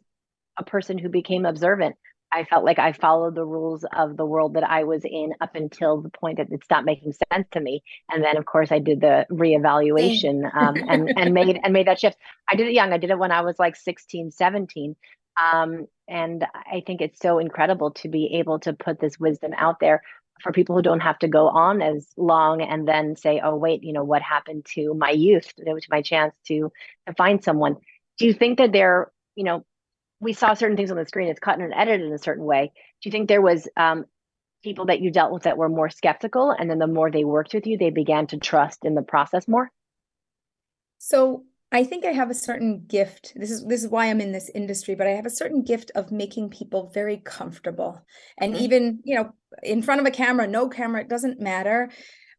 a 0.57 0.63
person 0.63 0.97
who 0.97 1.09
became 1.09 1.45
observant 1.45 1.95
i 2.33 2.43
felt 2.43 2.63
like 2.63 2.77
i 2.77 2.91
followed 2.91 3.35
the 3.35 3.45
rules 3.45 3.85
of 3.97 4.17
the 4.17 4.25
world 4.25 4.53
that 4.53 4.63
i 4.63 4.83
was 4.83 5.03
in 5.05 5.33
up 5.41 5.55
until 5.55 6.01
the 6.01 6.09
point 6.09 6.37
that 6.37 6.51
it 6.51 6.63
stopped 6.63 6.85
making 6.85 7.13
sense 7.31 7.47
to 7.51 7.59
me. 7.59 7.81
And 8.11 8.23
then 8.23 8.37
of 8.37 8.45
course 8.45 8.71
i 8.71 8.79
did 8.79 9.01
the 9.01 9.25
reevaluation 9.31 10.53
um, 10.55 10.75
and 10.87 11.09
and 11.17 11.33
made 11.39 11.59
and 11.63 11.73
made 11.73 11.87
that 11.87 11.99
shift. 11.99 12.17
I 12.49 12.55
did 12.55 12.67
it 12.67 12.73
young. 12.73 12.93
I 12.93 12.97
did 12.97 13.09
it 13.09 13.19
when 13.19 13.31
i 13.31 13.41
was 13.41 13.57
like 13.59 13.75
16 13.75 14.31
17 14.31 14.95
um, 15.41 15.87
and 16.07 16.45
i 16.53 16.83
think 16.85 17.01
it's 17.01 17.19
so 17.19 17.39
incredible 17.39 17.91
to 17.91 18.09
be 18.09 18.35
able 18.39 18.59
to 18.59 18.73
put 18.73 18.99
this 18.99 19.19
wisdom 19.19 19.53
out 19.57 19.79
there 19.79 20.03
for 20.41 20.51
people 20.51 20.75
who 20.75 20.81
don't 20.81 20.99
have 21.01 21.19
to 21.19 21.27
go 21.27 21.47
on 21.47 21.81
as 21.81 22.07
long 22.17 22.61
and 22.61 22.87
then 22.87 23.15
say, 23.15 23.41
oh, 23.43 23.55
wait, 23.55 23.83
you 23.83 23.93
know, 23.93 24.03
what 24.03 24.21
happened 24.21 24.65
to 24.73 24.93
my 24.93 25.11
youth, 25.11 25.53
to 25.55 25.81
my 25.89 26.01
chance 26.01 26.33
to, 26.47 26.71
to 27.07 27.13
find 27.13 27.43
someone. 27.43 27.77
Do 28.17 28.25
you 28.25 28.33
think 28.33 28.57
that 28.57 28.71
there, 28.71 29.11
you 29.35 29.43
know, 29.43 29.65
we 30.19 30.33
saw 30.33 30.53
certain 30.53 30.77
things 30.77 30.91
on 30.91 30.97
the 30.97 31.05
screen, 31.05 31.29
it's 31.29 31.39
cut 31.39 31.59
and 31.59 31.73
edited 31.73 32.05
in 32.05 32.13
a 32.13 32.19
certain 32.19 32.45
way. 32.45 32.71
Do 33.01 33.09
you 33.09 33.11
think 33.11 33.27
there 33.27 33.41
was 33.41 33.67
um, 33.75 34.05
people 34.63 34.85
that 34.85 35.01
you 35.01 35.11
dealt 35.11 35.31
with 35.31 35.43
that 35.43 35.57
were 35.57 35.69
more 35.69 35.89
skeptical 35.89 36.51
and 36.51 36.69
then 36.69 36.79
the 36.79 36.87
more 36.87 37.09
they 37.09 37.23
worked 37.23 37.53
with 37.53 37.65
you, 37.65 37.77
they 37.77 37.89
began 37.89 38.27
to 38.27 38.37
trust 38.37 38.85
in 38.85 38.95
the 38.95 39.01
process 39.01 39.47
more? 39.47 39.71
So 40.99 41.43
I 41.71 41.85
think 41.85 42.05
I 42.05 42.11
have 42.11 42.29
a 42.29 42.35
certain 42.35 42.83
gift. 42.87 43.31
This 43.35 43.49
is 43.49 43.65
this 43.65 43.83
is 43.83 43.89
why 43.89 44.07
I'm 44.07 44.19
in 44.19 44.33
this 44.33 44.49
industry, 44.53 44.93
but 44.93 45.07
I 45.07 45.11
have 45.11 45.25
a 45.25 45.29
certain 45.29 45.63
gift 45.63 45.91
of 45.95 46.11
making 46.11 46.49
people 46.49 46.91
very 46.93 47.17
comfortable. 47.17 48.05
And 48.37 48.53
mm-hmm. 48.53 48.63
even, 48.63 48.99
you 49.05 49.15
know, 49.15 49.33
in 49.63 49.81
front 49.81 50.01
of 50.01 50.07
a 50.07 50.11
camera, 50.11 50.47
no 50.47 50.67
camera, 50.67 51.01
it 51.01 51.09
doesn't 51.09 51.39
matter. 51.39 51.89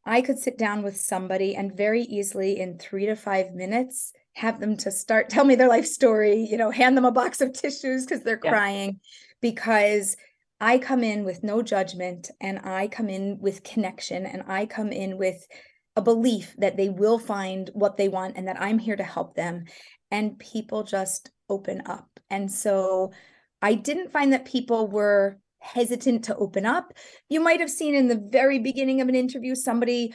I 0.05 0.21
could 0.21 0.38
sit 0.38 0.59
down 0.59 0.83
with 0.83 1.01
somebody 1.01 1.55
and 1.55 1.77
very 1.77 2.03
easily 2.03 2.59
in 2.59 2.79
3 2.79 3.07
to 3.07 3.14
5 3.14 3.55
minutes 3.55 4.12
have 4.35 4.61
them 4.61 4.77
to 4.79 4.90
start 4.90 5.29
tell 5.29 5.45
me 5.45 5.55
their 5.55 5.68
life 5.68 5.87
story, 5.87 6.47
you 6.51 6.57
know, 6.57 6.71
hand 6.71 6.97
them 6.97 7.05
a 7.05 7.12
box 7.12 7.40
of 7.40 7.53
tissues 7.53 8.05
because 8.05 8.23
they're 8.23 8.40
yeah. 8.42 8.51
crying 8.51 9.01
because 9.40 10.16
I 10.61 10.79
come 10.79 11.03
in 11.03 11.25
with 11.25 11.42
no 11.42 11.62
judgment 11.62 12.31
and 12.40 12.61
I 12.61 12.88
come 12.88 13.09
in 13.09 13.38
with 13.40 13.64
connection 13.64 14.27
and 14.27 14.42
I 14.47 14.66
come 14.66 14.92
in 14.92 15.18
with 15.18 15.47
a 15.96 16.02
belief 16.02 16.55
that 16.59 16.76
they 16.76 16.88
will 16.88 17.18
find 17.18 17.70
what 17.74 17.96
they 17.96 18.09
want 18.09 18.37
and 18.37 18.48
that 18.48 18.61
I'm 18.61 18.78
here 18.78 18.96
to 18.96 19.05
help 19.05 19.35
them. 19.35 19.64
And 20.11 20.38
people 20.38 20.83
just 20.83 21.31
open 21.48 21.83
up. 21.87 22.09
And 22.31 22.50
so 22.50 23.12
I 23.61 23.74
didn't 23.74 24.12
find 24.12 24.33
that 24.33 24.44
people 24.44 24.88
were 24.88 25.38
hesitant 25.61 26.24
to 26.24 26.37
open 26.37 26.66
up. 26.66 26.92
You 27.28 27.40
might 27.40 27.61
have 27.61 27.70
seen 27.70 27.94
in 27.94 28.09
the 28.09 28.22
very 28.31 28.59
beginning 28.59 29.00
of 29.00 29.09
an 29.09 29.14
interview, 29.14 29.55
somebody 29.55 30.14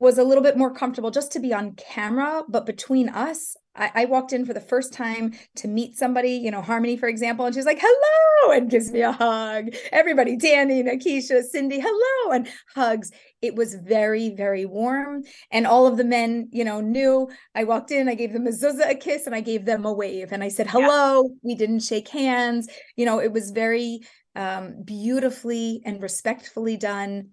was 0.00 0.18
a 0.18 0.24
little 0.24 0.42
bit 0.42 0.56
more 0.56 0.72
comfortable 0.72 1.10
just 1.10 1.32
to 1.32 1.40
be 1.40 1.52
on 1.52 1.74
camera. 1.74 2.44
But 2.48 2.66
between 2.66 3.08
us, 3.08 3.56
I, 3.74 4.06
walked 4.06 4.32
in 4.32 4.44
for 4.44 4.52
the 4.52 4.60
first 4.60 4.92
time 4.92 5.34
to 5.56 5.68
meet 5.68 5.96
somebody, 5.96 6.32
you 6.32 6.50
know, 6.50 6.62
Harmony, 6.62 6.96
for 6.96 7.08
example, 7.08 7.46
and 7.46 7.54
she's 7.54 7.64
like, 7.64 7.78
hello, 7.80 8.52
and 8.52 8.68
gives 8.68 8.90
me 8.90 9.02
a 9.02 9.12
hug. 9.12 9.68
Everybody, 9.92 10.36
Danny, 10.36 10.82
Nakisha, 10.82 11.44
Cindy, 11.44 11.78
hello, 11.80 12.32
and 12.32 12.48
hugs. 12.74 13.12
It 13.40 13.54
was 13.54 13.74
very, 13.74 14.30
very 14.30 14.64
warm. 14.64 15.22
And 15.50 15.66
all 15.66 15.86
of 15.86 15.96
the 15.96 16.04
men, 16.04 16.48
you 16.52 16.64
know, 16.64 16.80
knew 16.80 17.28
I 17.54 17.64
walked 17.64 17.90
in, 17.90 18.08
I 18.08 18.14
gave 18.14 18.32
the 18.32 18.40
mezuzah 18.40 18.90
a 18.90 18.94
kiss, 18.94 19.26
and 19.26 19.34
I 19.34 19.40
gave 19.40 19.64
them 19.64 19.84
a 19.84 19.92
wave. 19.92 20.32
And 20.32 20.42
I 20.42 20.48
said, 20.48 20.66
hello. 20.66 21.22
Yeah. 21.22 21.34
We 21.42 21.54
didn't 21.54 21.80
shake 21.80 22.08
hands. 22.08 22.68
You 22.96 23.06
know, 23.06 23.20
it 23.20 23.32
was 23.32 23.50
very 23.52 24.00
um, 24.34 24.82
beautifully 24.84 25.82
and 25.84 26.02
respectfully 26.02 26.76
done. 26.76 27.30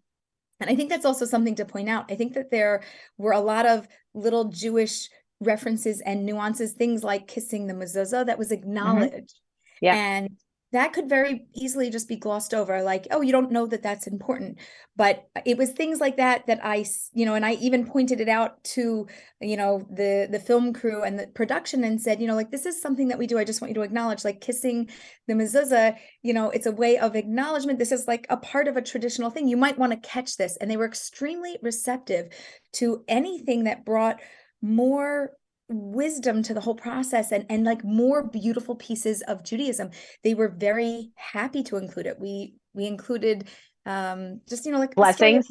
And 0.60 0.70
I 0.70 0.76
think 0.76 0.90
that's 0.90 1.06
also 1.06 1.26
something 1.26 1.56
to 1.56 1.66
point 1.66 1.90
out. 1.90 2.12
I 2.12 2.16
think 2.16 2.34
that 2.34 2.52
there 2.52 2.84
were 3.18 3.34
a 3.34 3.42
lot 3.42 3.66
of 3.66 3.88
little 4.14 4.46
Jewish 4.46 5.10
references 5.42 6.02
and 6.02 6.26
nuances, 6.26 6.74
things 6.74 7.04
like 7.04 7.28
kissing 7.28 7.68
the 7.68 7.74
mezuzah 7.74 8.28
that 8.28 8.38
was 8.38 8.52
mm-hmm. 8.52 8.64
acknowledged. 8.64 9.14
Mm-hmm. 9.14 9.86
Yeah. 9.86 9.96
And 9.96 10.30
that 10.76 10.94
could 10.94 11.10
very 11.10 11.48
easily 11.54 11.90
just 11.90 12.08
be 12.08 12.16
glossed 12.16 12.54
over 12.54 12.82
like 12.82 13.08
oh 13.12 13.22
you 13.22 13.32
don't 13.32 13.52
know 13.52 13.66
that 13.66 13.84
that's 13.84 14.08
important. 14.08 14.58
But 14.98 15.28
it 15.46 15.58
was 15.58 15.72
things 15.72 16.00
like 16.00 16.18
that 16.18 16.48
that 16.48 16.60
i 16.64 16.86
you 17.14 17.26
know 17.26 17.36
and 17.36 17.46
i 17.46 17.54
even 17.54 17.86
pointed 17.86 18.22
it 18.22 18.30
out 18.30 18.64
to 18.76 19.08
you 19.42 19.58
know 19.58 19.86
the 19.90 20.28
the 20.30 20.40
film 20.40 20.74
crew 20.74 21.04
and 21.04 21.20
the 21.20 21.28
production 21.28 21.84
and 21.84 22.02
said 22.02 22.22
you 22.22 22.28
know 22.28 22.36
like 22.36 22.52
this 22.52 22.66
is 22.66 22.82
something 22.82 23.08
that 23.10 23.18
we 23.18 23.28
do. 23.28 23.38
I 23.38 23.44
just 23.44 23.62
want 23.62 23.70
you 23.72 23.76
to 23.76 23.82
acknowledge 23.82 24.24
like 24.24 24.42
kissing 24.42 24.90
the 25.28 25.34
mezuzah 25.34 25.98
you 26.22 26.34
know 26.34 26.50
it's 26.50 26.66
a 26.66 26.72
way 26.72 26.98
of 26.98 27.16
acknowledgement. 27.16 27.80
This 27.80 27.92
is 27.92 28.08
like 28.08 28.26
a 28.30 28.38
part 28.38 28.68
of 28.68 28.78
a 28.78 28.82
traditional 28.82 29.30
thing. 29.30 29.48
You 29.48 29.58
might 29.58 29.78
want 29.78 29.92
to 29.92 30.10
catch 30.10 30.38
this. 30.38 30.58
And 30.58 30.70
they 30.70 30.78
were 30.78 30.86
extremely 30.86 31.58
receptive 31.62 32.30
to 32.74 33.04
anything 33.08 33.64
that 33.66 33.86
brought 33.86 34.20
more 34.62 35.32
wisdom 35.70 36.44
to 36.44 36.54
the 36.54 36.62
whole 36.62 36.76
process 36.76 37.32
and 37.32 37.46
and 37.50 37.64
like 37.64 37.84
more 37.84 38.24
beautiful 38.24 38.76
pieces 38.76 39.22
of 39.24 39.44
Judaism. 39.44 39.92
They 40.24 40.34
were 40.34 40.50
very 40.50 41.12
happy 41.16 41.64
to 41.64 41.78
include 41.78 42.06
it. 42.06 42.20
We 42.20 42.56
we 42.74 42.86
included 42.86 43.48
um 43.86 44.42
just 44.48 44.66
you 44.66 44.72
know 44.72 44.80
like 44.80 44.96
blessings. 44.96 45.48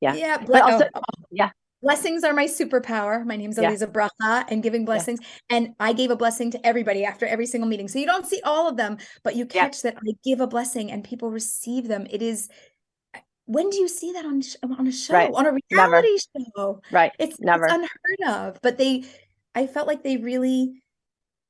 Yeah. 0.00 0.14
Yeah. 0.14 0.38
Ble- 0.38 0.56
also, 0.56 0.88
oh, 0.94 1.00
oh, 1.08 1.24
yeah. 1.30 1.50
Blessings 1.80 2.22
are 2.22 2.32
my 2.32 2.46
superpower. 2.46 3.24
My 3.24 3.36
name's 3.36 3.58
Aleeza 3.58 3.80
yeah. 3.80 3.86
Bracha 3.86 4.44
and 4.48 4.62
giving 4.62 4.84
blessings. 4.84 5.20
Yeah. 5.20 5.56
And 5.56 5.74
I 5.80 5.92
gave 5.92 6.10
a 6.10 6.16
blessing 6.16 6.50
to 6.52 6.66
everybody 6.66 7.04
after 7.04 7.26
every 7.26 7.46
single 7.46 7.68
meeting. 7.68 7.88
So 7.88 7.98
you 7.98 8.06
don't 8.06 8.26
see 8.26 8.40
all 8.44 8.68
of 8.68 8.76
them, 8.76 8.98
but 9.24 9.34
you 9.34 9.46
catch 9.46 9.84
yeah. 9.84 9.90
that 9.90 9.98
I 9.98 10.12
give 10.24 10.40
a 10.40 10.46
blessing 10.46 10.92
and 10.92 11.02
people 11.02 11.30
receive 11.30 11.88
them. 11.88 12.06
It 12.10 12.22
is 12.22 12.48
when 13.46 13.70
do 13.70 13.76
you 13.78 13.88
see 13.88 14.12
that 14.12 14.24
on 14.24 14.42
on 14.78 14.86
a 14.86 14.92
show 14.92 15.14
right. 15.14 15.30
on 15.34 15.46
a 15.46 15.52
reality 15.52 16.08
never. 16.34 16.50
show 16.56 16.80
right 16.92 17.12
it's 17.18 17.40
never 17.40 17.64
it's 17.64 17.74
unheard 17.74 18.38
of 18.38 18.62
but 18.62 18.78
they 18.78 19.04
I 19.54 19.66
felt 19.66 19.86
like 19.86 20.02
they 20.02 20.16
really 20.16 20.82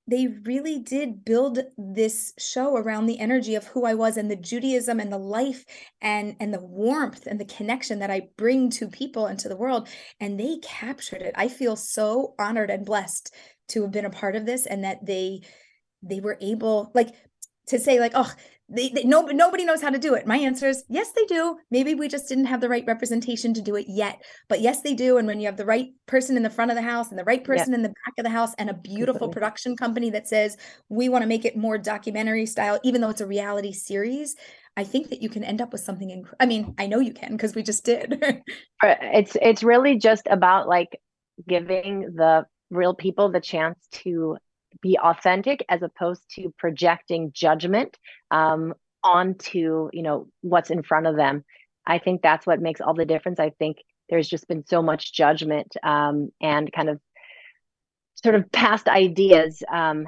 they 0.09 0.27
really 0.27 0.81
did 0.81 1.25
build 1.25 1.61
this 1.79 2.33
show 2.37 2.77
around 2.77 3.07
the 3.07 3.21
energy 3.21 3.55
of 3.55 3.69
who 3.69 3.85
I 3.85 3.95
was 3.95 4.17
and 4.17 4.29
the 4.29 4.37
Judaism 4.37 4.99
and 4.99 5.13
the 5.13 5.19
life 5.19 5.65
and 6.01 6.37
and 6.41 6.53
the 6.53 6.61
warmth 6.61 7.27
and 7.27 7.39
the 7.39 7.45
connection 7.45 8.01
that 8.01 8.11
I 8.11 8.31
bring 8.37 8.69
to 8.71 8.89
people 8.89 9.27
and 9.27 9.39
to 9.39 9.49
the 9.49 9.57
world 9.57 9.89
and 10.19 10.39
they 10.39 10.59
captured 10.59 11.23
it. 11.23 11.35
I 11.37 11.49
feel 11.49 11.77
so 11.77 12.35
honored 12.39 12.71
and 12.71 12.85
blessed 12.85 13.33
to 13.69 13.83
have 13.83 13.93
been 13.93 14.05
a 14.05 14.11
part 14.11 14.35
of 14.35 14.45
this 14.45 14.67
and 14.67 14.83
that 14.85 15.07
they 15.07 15.43
they 16.03 16.21
were 16.21 16.39
able 16.41 16.91
like 16.95 17.15
to 17.69 17.79
say 17.79 18.01
like 18.01 18.13
oh 18.15 18.33
they, 18.75 18.89
they 18.89 19.05
no, 19.05 19.23
nobody 19.23 19.65
knows 19.65 19.83
how 19.83 19.91
to 19.91 19.99
do 19.99 20.15
it. 20.15 20.27
My 20.27 20.39
answer 20.39 20.69
is 20.69 20.85
yes, 20.89 21.13
they 21.13 21.25
do. 21.27 21.59
Maybe 21.71 21.95
we 21.95 22.09
just 22.09 22.29
didn't 22.29 22.47
have 22.47 22.61
the 22.61 22.69
right 22.69 22.85
representation 22.87 23.53
to 23.55 23.61
do 23.61 23.77
it 23.77 23.87
yet. 23.89 24.23
But 24.49 24.61
yes, 24.61 24.83
they 24.83 24.95
do. 24.95 25.19
And 25.19 25.27
when 25.27 25.41
you 25.41 25.47
have 25.47 25.57
the 25.57 25.67
right 25.67 25.89
person 26.07 26.37
in 26.37 26.43
the 26.43 26.51
front 26.51 26.71
of 26.71 26.77
the 26.77 26.83
house 26.83 27.11
and 27.11 27.19
the 27.19 27.25
right 27.25 27.45
person 27.45 27.71
yeah. 27.71 27.77
in 27.77 27.83
the 27.83 27.89
back 27.89 28.15
of 28.19 28.25
the 28.25 28.31
house 28.31 28.55
and 28.59 28.71
a 28.71 28.75
beautiful 28.75 29.29
production 29.29 29.77
company 29.77 30.11
that 30.11 30.29
says 30.29 30.57
we 30.89 31.09
want 31.09 31.23
to 31.23 31.29
make 31.29 31.45
it 31.45 31.57
more 31.57 31.79
documentary 31.79 32.47
style, 32.47 32.81
even 32.83 33.01
though 33.01 33.11
it's 33.11 33.21
a 33.21 33.27
reality 33.27 33.73
series, 33.73 34.37
I 34.77 34.85
think 34.85 35.11
that 35.11 35.23
you 35.23 35.29
can 35.29 35.45
end 35.45 35.61
up 35.61 35.73
with 35.73 35.83
something. 35.83 36.09
Inc- 36.09 36.35
I 36.41 36.47
mean, 36.47 36.75
I 36.79 36.87
know 36.87 37.01
you 37.01 37.13
can 37.13 37.33
because 37.33 37.55
we 37.55 37.63
just 37.63 37.85
did. 37.85 38.23
it's 38.83 39.37
it's 39.41 39.63
really 39.63 39.99
just 39.99 40.27
about 40.31 40.67
like 40.67 40.99
giving 41.47 42.15
the 42.15 42.47
real 42.71 42.95
people 42.95 43.31
the 43.31 43.41
chance 43.41 43.79
to 43.93 44.39
be 44.81 44.99
authentic 44.99 45.65
as 45.69 45.83
opposed 45.83 46.23
to 46.37 46.53
projecting 46.59 47.33
judgment 47.33 47.99
um, 48.31 48.75
onto 49.05 49.91
you 49.93 50.03
know 50.03 50.29
what's 50.41 50.71
in 50.71 50.83
front 50.83 51.07
of 51.07 51.17
them. 51.17 51.45
I 51.87 51.99
think 51.99 52.23
that's 52.23 52.47
what 52.47 52.61
makes 52.61 52.81
all 52.81 52.95
the 52.95 53.05
difference. 53.05 53.41
I 53.41 53.51
think 53.51 53.79
there's 54.09 54.29
just 54.29 54.49
been 54.49 54.65
so 54.67 54.83
much 54.83 55.13
judgment 55.13 55.75
um, 55.83 56.31
and 56.41 56.73
kind 56.73 56.89
of 56.89 57.01
sort 58.23 58.35
of 58.35 58.51
past 58.53 58.89
ideas 58.89 59.63
um, 59.73 60.07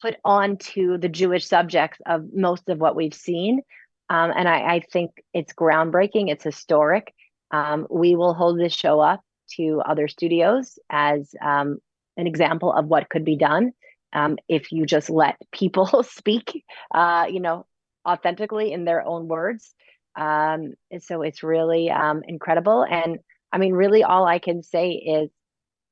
put 0.00 0.16
onto 0.24 0.98
the 0.98 1.08
jewish 1.08 1.46
subjects 1.46 1.98
of 2.06 2.26
most 2.32 2.68
of 2.68 2.78
what 2.78 2.94
we've 2.94 3.14
seen. 3.14 3.62
Um, 4.10 4.32
and 4.34 4.48
I, 4.48 4.76
I, 4.76 4.80
think 4.80 5.10
it's 5.34 5.52
groundbreaking 5.52 6.30
it's 6.30 6.44
historic. 6.44 7.12
Um, 7.50 7.86
we 7.90 8.16
will 8.16 8.32
hold 8.32 8.58
this 8.58 8.72
show 8.72 9.00
up 9.00 9.20
to 9.56 9.82
other 9.84 10.08
studios 10.08 10.78
as 10.88 11.34
um, 11.42 11.78
an 12.16 12.26
example 12.26 12.72
of 12.72 12.86
what 12.86 13.08
could 13.10 13.24
be 13.24 13.36
done 13.36 13.72
um, 14.12 14.36
if 14.48 14.72
you 14.72 14.86
just 14.86 15.10
let 15.10 15.36
people 15.52 16.02
speak, 16.02 16.64
uh, 16.94 17.26
you 17.30 17.40
know, 17.40 17.66
authentically 18.06 18.72
in 18.72 18.84
their 18.84 19.06
own 19.06 19.28
words. 19.28 19.74
Um, 20.16 20.74
so 21.00 21.22
it's 21.22 21.42
really 21.42 21.90
um, 21.90 22.22
incredible. 22.26 22.84
And 22.84 23.18
I 23.52 23.58
mean, 23.58 23.72
really, 23.72 24.02
all 24.02 24.26
I 24.26 24.38
can 24.38 24.62
say 24.62 24.92
is 24.92 25.30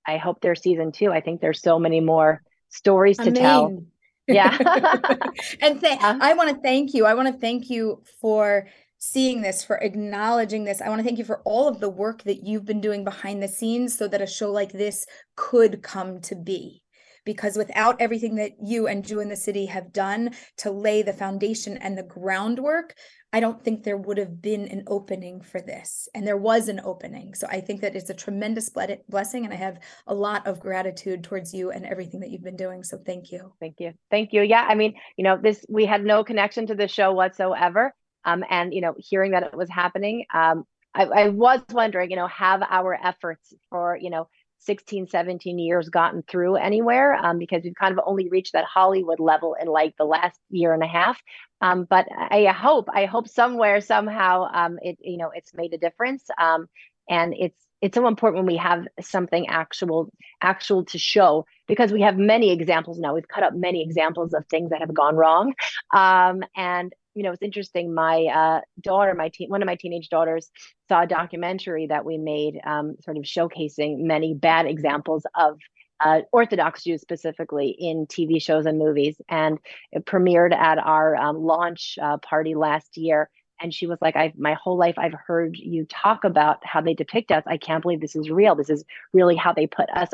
I 0.07 0.16
hope 0.16 0.40
there's 0.40 0.62
season 0.62 0.92
two. 0.92 1.12
I 1.12 1.20
think 1.20 1.40
there's 1.40 1.61
so 1.61 1.79
many 1.79 2.00
more 2.00 2.42
stories 2.68 3.18
to 3.18 3.33
tell. 3.33 3.83
Yeah. 4.29 4.59
and 5.61 5.81
th- 5.81 6.02
uh, 6.02 6.18
I 6.20 6.35
want 6.35 6.50
to 6.50 6.61
thank 6.61 6.94
you. 6.94 7.07
I 7.07 7.14
want 7.14 7.33
to 7.33 7.40
thank 7.40 7.70
you 7.70 8.02
for 8.20 8.66
seeing 8.98 9.40
this, 9.40 9.62
for 9.62 9.76
acknowledging 9.76 10.64
this. 10.64 10.83
I 10.83 10.88
want 10.88 10.98
to 10.98 11.05
thank 11.05 11.18
you 11.18 11.24
for 11.24 11.42
all 11.44 11.68
of 11.68 11.79
the 11.79 11.88
work 11.88 12.24
that 12.24 12.44
you've 12.44 12.64
been 12.64 12.81
doing 12.81 13.05
behind 13.05 13.40
the 13.40 13.46
scenes 13.46 13.96
so 13.96 14.09
that 14.09 14.20
a 14.20 14.26
show 14.26 14.50
like 14.50 14.72
this 14.72 15.07
could 15.37 15.81
come 15.81 16.20
to 16.22 16.35
be 16.35 16.83
because 17.26 17.58
without 17.58 18.00
everything 18.00 18.36
that 18.36 18.52
you 18.62 18.86
and 18.86 19.04
Jew 19.04 19.20
in 19.20 19.28
the 19.28 19.36
City 19.36 19.66
have 19.66 19.92
done 19.92 20.30
to 20.58 20.70
lay 20.70 21.02
the 21.02 21.12
foundation 21.12 21.76
and 21.76 21.98
the 21.98 22.02
groundwork, 22.02 22.94
I 23.32 23.40
don't 23.40 23.62
think 23.62 23.82
there 23.82 23.98
would 23.98 24.16
have 24.16 24.40
been 24.40 24.68
an 24.68 24.84
opening 24.86 25.42
for 25.42 25.60
this. 25.60 26.08
And 26.14 26.26
there 26.26 26.38
was 26.38 26.68
an 26.68 26.80
opening. 26.82 27.34
So 27.34 27.46
I 27.50 27.60
think 27.60 27.82
that 27.82 27.94
it's 27.94 28.08
a 28.08 28.14
tremendous 28.14 28.70
blessing. 28.70 29.44
And 29.44 29.52
I 29.52 29.56
have 29.56 29.80
a 30.06 30.14
lot 30.14 30.46
of 30.46 30.60
gratitude 30.60 31.24
towards 31.24 31.52
you 31.52 31.70
and 31.70 31.84
everything 31.84 32.20
that 32.20 32.30
you've 32.30 32.44
been 32.44 32.56
doing. 32.56 32.82
So 32.82 32.96
thank 33.04 33.32
you. 33.32 33.52
Thank 33.60 33.80
you. 33.80 33.92
Thank 34.10 34.32
you. 34.32 34.40
Yeah. 34.42 34.64
I 34.66 34.74
mean, 34.74 34.94
you 35.16 35.24
know, 35.24 35.36
this, 35.36 35.66
we 35.68 35.84
had 35.84 36.04
no 36.04 36.24
connection 36.24 36.68
to 36.68 36.74
the 36.74 36.88
show 36.88 37.12
whatsoever. 37.12 37.92
Um, 38.24 38.42
and, 38.48 38.72
you 38.72 38.80
know, 38.80 38.94
hearing 38.96 39.32
that 39.32 39.42
it 39.42 39.56
was 39.56 39.68
happening, 39.68 40.24
um, 40.32 40.64
I, 40.94 41.04
I 41.04 41.28
was 41.28 41.60
wondering, 41.70 42.10
you 42.10 42.16
know, 42.16 42.26
have 42.28 42.62
our 42.62 42.94
efforts 42.94 43.52
for, 43.68 43.98
you 44.00 44.10
know, 44.10 44.28
16, 44.59 45.09
17 45.09 45.59
years 45.59 45.88
gotten 45.88 46.23
through 46.23 46.57
anywhere 46.57 47.14
um, 47.14 47.38
because 47.38 47.62
we've 47.62 47.75
kind 47.75 47.92
of 47.92 48.05
only 48.07 48.29
reached 48.29 48.53
that 48.53 48.64
Hollywood 48.64 49.21
level 49.21 49.57
in 49.61 49.69
like 49.69 49.97
the 49.97 50.05
last 50.05 50.38
year 50.51 50.75
and 50.75 50.83
a 50.83 50.88
half. 50.88 51.21
Um, 51.61 51.87
but 51.88 52.07
I 52.12 52.47
hope, 52.47 52.88
I 52.92 53.07
hope 53.07 53.29
somewhere, 53.29 53.81
somehow, 53.81 54.49
um, 54.53 54.79
it 54.83 54.99
you 55.01 55.16
know, 55.16 55.31
it's 55.35 55.55
made 55.55 55.73
a 55.73 55.79
difference. 55.79 56.25
Um, 56.38 56.69
and 57.09 57.35
it's 57.38 57.66
it's 57.83 57.95
so 57.95 58.07
important 58.09 58.42
when 58.42 58.53
we 58.53 58.59
have 58.59 58.87
something 59.01 59.47
actual 59.49 60.11
actual 60.42 60.85
to 60.87 60.99
show 60.99 61.45
because 61.69 61.92
we 61.92 62.01
have 62.01 62.16
many 62.16 62.51
examples 62.51 62.99
now. 62.99 63.14
We've 63.14 63.29
cut 63.29 63.45
up 63.45 63.55
many 63.55 63.83
examples 63.83 64.33
of 64.33 64.47
things 64.47 64.71
that 64.71 64.81
have 64.81 64.95
gone 64.95 65.14
wrong, 65.14 65.55
um, 65.95 66.42
and 66.57 66.92
you 67.16 67.22
know, 67.22 67.33
it's 67.33 67.42
interesting. 67.42 67.94
My 67.94 68.26
uh, 68.26 68.61
daughter, 68.81 69.14
my 69.14 69.31
teen, 69.31 69.48
one 69.48 69.62
of 69.62 69.66
my 69.66 69.74
teenage 69.74 70.11
daughters, 70.11 70.50
saw 70.87 71.02
a 71.02 71.07
documentary 71.07 71.87
that 71.87 72.05
we 72.05 72.18
made, 72.18 72.61
um, 72.64 72.96
sort 73.02 73.16
of 73.16 73.22
showcasing 73.24 74.00
many 74.00 74.35
bad 74.35 74.66
examples 74.66 75.24
of 75.35 75.59
uh, 75.98 76.20
Orthodox 76.31 76.85
Jews 76.85 77.00
specifically 77.00 77.70
in 77.70 78.07
TV 78.07 78.40
shows 78.40 78.66
and 78.66 78.79
movies, 78.79 79.16
and 79.31 79.59
it 79.92 80.05
premiered 80.05 80.55
at 80.55 80.76
our 80.79 81.16
um, 81.16 81.38
launch 81.38 81.98
uh, 82.00 82.18
party 82.18 82.55
last 82.55 82.98
year. 82.98 83.31
And 83.62 83.72
she 83.72 83.87
was 83.87 83.96
like, 84.02 84.14
"I 84.14 84.35
my 84.37 84.52
whole 84.52 84.76
life 84.76 84.96
I've 84.98 85.14
heard 85.26 85.57
you 85.57 85.87
talk 85.87 86.24
about 86.24 86.59
how 86.66 86.83
they 86.83 86.92
depict 86.92 87.33
us. 87.33 87.44
I 87.46 87.57
can't 87.57 87.81
believe 87.81 88.02
this 88.02 88.14
is 88.14 88.29
real. 88.29 88.55
This 88.55 88.68
is 88.68 88.85
really 89.14 89.37
how 89.37 89.55
they 89.55 89.66
put 89.66 89.88
us 89.88 90.11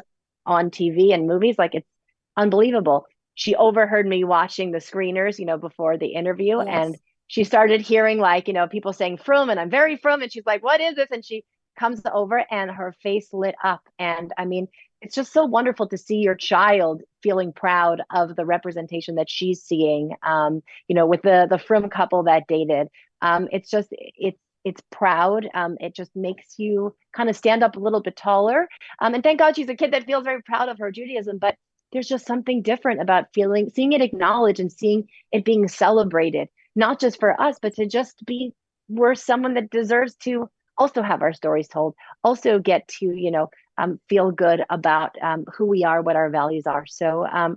on 0.46 0.70
TV 0.70 1.12
and 1.12 1.26
movies. 1.26 1.56
Like 1.58 1.74
it's 1.74 1.88
unbelievable." 2.36 3.06
She 3.34 3.54
overheard 3.54 4.06
me 4.06 4.24
watching 4.24 4.72
the 4.72 4.78
screeners, 4.78 5.38
you 5.38 5.46
know, 5.46 5.58
before 5.58 5.96
the 5.96 6.14
interview. 6.14 6.58
Yes. 6.58 6.68
And 6.68 6.96
she 7.26 7.44
started 7.44 7.80
hearing 7.80 8.18
like, 8.18 8.46
you 8.46 8.54
know, 8.54 8.66
people 8.66 8.92
saying 8.92 9.18
frum 9.18 9.48
and 9.48 9.58
I'm 9.58 9.70
very 9.70 9.96
frum. 9.96 10.22
And 10.22 10.32
she's 10.32 10.46
like, 10.46 10.62
what 10.62 10.80
is 10.80 10.96
this? 10.96 11.08
And 11.10 11.24
she 11.24 11.44
comes 11.78 12.02
over 12.12 12.44
and 12.50 12.70
her 12.70 12.94
face 13.02 13.32
lit 13.32 13.54
up. 13.64 13.80
And 13.98 14.32
I 14.36 14.44
mean, 14.44 14.68
it's 15.00 15.14
just 15.14 15.32
so 15.32 15.44
wonderful 15.44 15.88
to 15.88 15.98
see 15.98 16.16
your 16.16 16.34
child 16.34 17.02
feeling 17.22 17.52
proud 17.52 18.02
of 18.14 18.36
the 18.36 18.44
representation 18.44 19.16
that 19.16 19.30
she's 19.30 19.62
seeing. 19.62 20.12
Um, 20.22 20.62
you 20.88 20.94
know, 20.94 21.06
with 21.06 21.22
the 21.22 21.46
the 21.50 21.58
frum 21.58 21.88
couple 21.88 22.22
that 22.24 22.46
dated. 22.46 22.88
Um, 23.20 23.48
it's 23.50 23.70
just 23.70 23.88
it's 23.90 24.38
it's 24.64 24.82
proud. 24.90 25.48
Um, 25.54 25.76
it 25.80 25.94
just 25.94 26.14
makes 26.14 26.58
you 26.58 26.94
kind 27.12 27.28
of 27.28 27.36
stand 27.36 27.64
up 27.64 27.76
a 27.76 27.80
little 27.80 28.00
bit 28.00 28.14
taller. 28.14 28.68
Um, 29.00 29.14
and 29.14 29.22
thank 29.22 29.38
God 29.38 29.56
she's 29.56 29.68
a 29.68 29.74
kid 29.74 29.92
that 29.92 30.04
feels 30.04 30.24
very 30.24 30.42
proud 30.42 30.68
of 30.68 30.78
her 30.78 30.92
Judaism. 30.92 31.38
But 31.38 31.56
there's 31.92 32.08
just 32.08 32.26
something 32.26 32.62
different 32.62 33.00
about 33.00 33.26
feeling 33.34 33.70
seeing 33.74 33.92
it 33.92 34.00
acknowledged 34.00 34.60
and 34.60 34.72
seeing 34.72 35.08
it 35.32 35.44
being 35.44 35.68
celebrated 35.68 36.48
not 36.74 37.00
just 37.00 37.18
for 37.20 37.40
us 37.40 37.58
but 37.60 37.74
to 37.74 37.86
just 37.86 38.24
be 38.26 38.52
we're 38.88 39.14
someone 39.14 39.54
that 39.54 39.70
deserves 39.70 40.14
to 40.16 40.48
also 40.78 41.02
have 41.02 41.22
our 41.22 41.32
stories 41.32 41.68
told 41.68 41.94
also 42.24 42.58
get 42.58 42.86
to 42.88 43.06
you 43.06 43.30
know 43.30 43.48
um, 43.78 44.00
feel 44.08 44.30
good 44.30 44.62
about 44.70 45.16
um, 45.22 45.44
who 45.56 45.66
we 45.66 45.84
are 45.84 46.02
what 46.02 46.16
our 46.16 46.30
values 46.30 46.66
are. 46.66 46.86
So 46.86 47.26
um, 47.26 47.56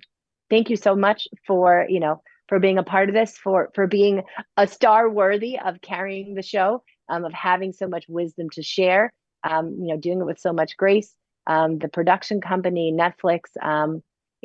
thank 0.50 0.70
you 0.70 0.76
so 0.76 0.96
much 0.96 1.28
for 1.46 1.86
you 1.90 2.00
know 2.00 2.22
for 2.48 2.60
being 2.60 2.78
a 2.78 2.84
part 2.84 3.10
of 3.10 3.16
this 3.16 3.38
for 3.38 3.70
for 3.74 3.88
being 3.88 4.24
a 4.58 4.68
star 4.68 5.10
worthy 5.10 5.58
of 5.60 5.82
carrying 5.82 6.36
the 6.36 6.44
show 6.44 6.84
um, 7.10 7.26
of 7.26 7.34
having 7.34 7.74
so 7.74 7.88
much 7.88 8.06
wisdom 8.08 8.50
to 8.52 8.64
share 8.64 9.12
um, 9.44 9.76
you 9.80 9.88
know 9.88 9.98
doing 9.98 10.22
it 10.22 10.26
with 10.26 10.40
so 10.40 10.54
much 10.54 10.78
grace. 10.78 11.14
Um, 11.48 11.78
the 11.78 11.90
production 11.90 12.42
company 12.42 12.92
netflix 12.92 13.42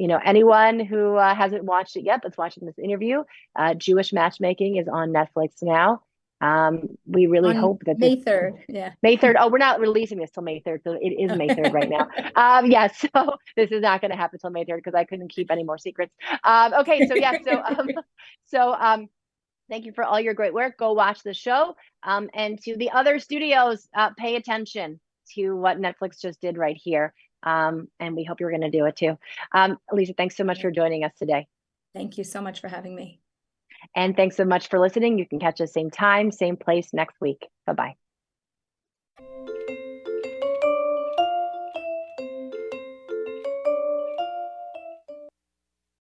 you 0.00 0.08
know, 0.08 0.18
anyone 0.24 0.80
who 0.80 1.16
uh, 1.16 1.34
hasn't 1.34 1.62
watched 1.62 1.94
it 1.94 2.04
yet 2.04 2.20
that's 2.22 2.38
watching 2.38 2.64
this 2.64 2.78
interview, 2.78 3.22
uh, 3.54 3.74
Jewish 3.74 4.14
Matchmaking 4.14 4.76
is 4.76 4.88
on 4.88 5.10
Netflix 5.10 5.62
now. 5.62 6.00
Um, 6.40 6.96
we 7.04 7.26
really 7.26 7.50
on 7.50 7.56
hope 7.56 7.82
that 7.84 7.98
May 7.98 8.16
third, 8.16 8.54
yeah, 8.66 8.92
May 9.02 9.18
third. 9.18 9.36
Oh, 9.38 9.50
we're 9.50 9.58
not 9.58 9.78
releasing 9.78 10.16
this 10.16 10.30
till 10.30 10.42
May 10.42 10.60
third, 10.60 10.80
so 10.84 10.96
it 10.98 11.10
is 11.10 11.36
May 11.36 11.48
third 11.48 11.74
right 11.74 11.90
now. 11.90 12.08
Um, 12.34 12.70
yes, 12.70 13.04
yeah, 13.14 13.24
so 13.24 13.34
this 13.56 13.70
is 13.70 13.82
not 13.82 14.00
going 14.00 14.10
to 14.10 14.16
happen 14.16 14.38
till 14.38 14.48
May 14.48 14.64
third 14.64 14.78
because 14.82 14.94
I 14.94 15.04
couldn't 15.04 15.28
keep 15.28 15.50
any 15.50 15.64
more 15.64 15.76
secrets. 15.76 16.14
Um, 16.44 16.72
okay, 16.72 17.06
so 17.06 17.14
yeah, 17.14 17.36
so 17.44 17.62
um, 17.78 17.90
so 18.46 18.72
um, 18.72 19.10
thank 19.68 19.84
you 19.84 19.92
for 19.92 20.04
all 20.04 20.18
your 20.18 20.32
great 20.32 20.54
work. 20.54 20.78
Go 20.78 20.94
watch 20.94 21.22
the 21.22 21.34
show, 21.34 21.76
um, 22.04 22.30
and 22.32 22.58
to 22.62 22.74
the 22.74 22.90
other 22.92 23.18
studios, 23.18 23.86
uh, 23.94 24.10
pay 24.16 24.36
attention 24.36 24.98
to 25.34 25.52
what 25.52 25.78
Netflix 25.78 26.22
just 26.22 26.40
did 26.40 26.56
right 26.56 26.78
here. 26.82 27.12
Um, 27.42 27.88
and 27.98 28.14
we 28.14 28.24
hope 28.24 28.40
you're 28.40 28.50
going 28.50 28.60
to 28.62 28.70
do 28.70 28.86
it 28.86 28.96
too. 28.96 29.18
Um, 29.52 29.78
Aleeza, 29.90 30.16
thanks 30.16 30.36
so 30.36 30.44
much 30.44 30.60
for 30.60 30.70
joining 30.70 31.04
us 31.04 31.12
today. 31.18 31.46
Thank 31.94 32.18
you 32.18 32.24
so 32.24 32.40
much 32.40 32.60
for 32.60 32.68
having 32.68 32.94
me. 32.94 33.20
And 33.94 34.16
thanks 34.16 34.36
so 34.36 34.44
much 34.44 34.68
for 34.68 34.78
listening. 34.78 35.18
You 35.18 35.26
can 35.26 35.40
catch 35.40 35.60
us 35.60 35.72
same 35.72 35.90
time, 35.90 36.30
same 36.30 36.56
place 36.56 36.92
next 36.92 37.20
week. 37.20 37.46
Bye 37.66 37.94
bye. 39.18 39.79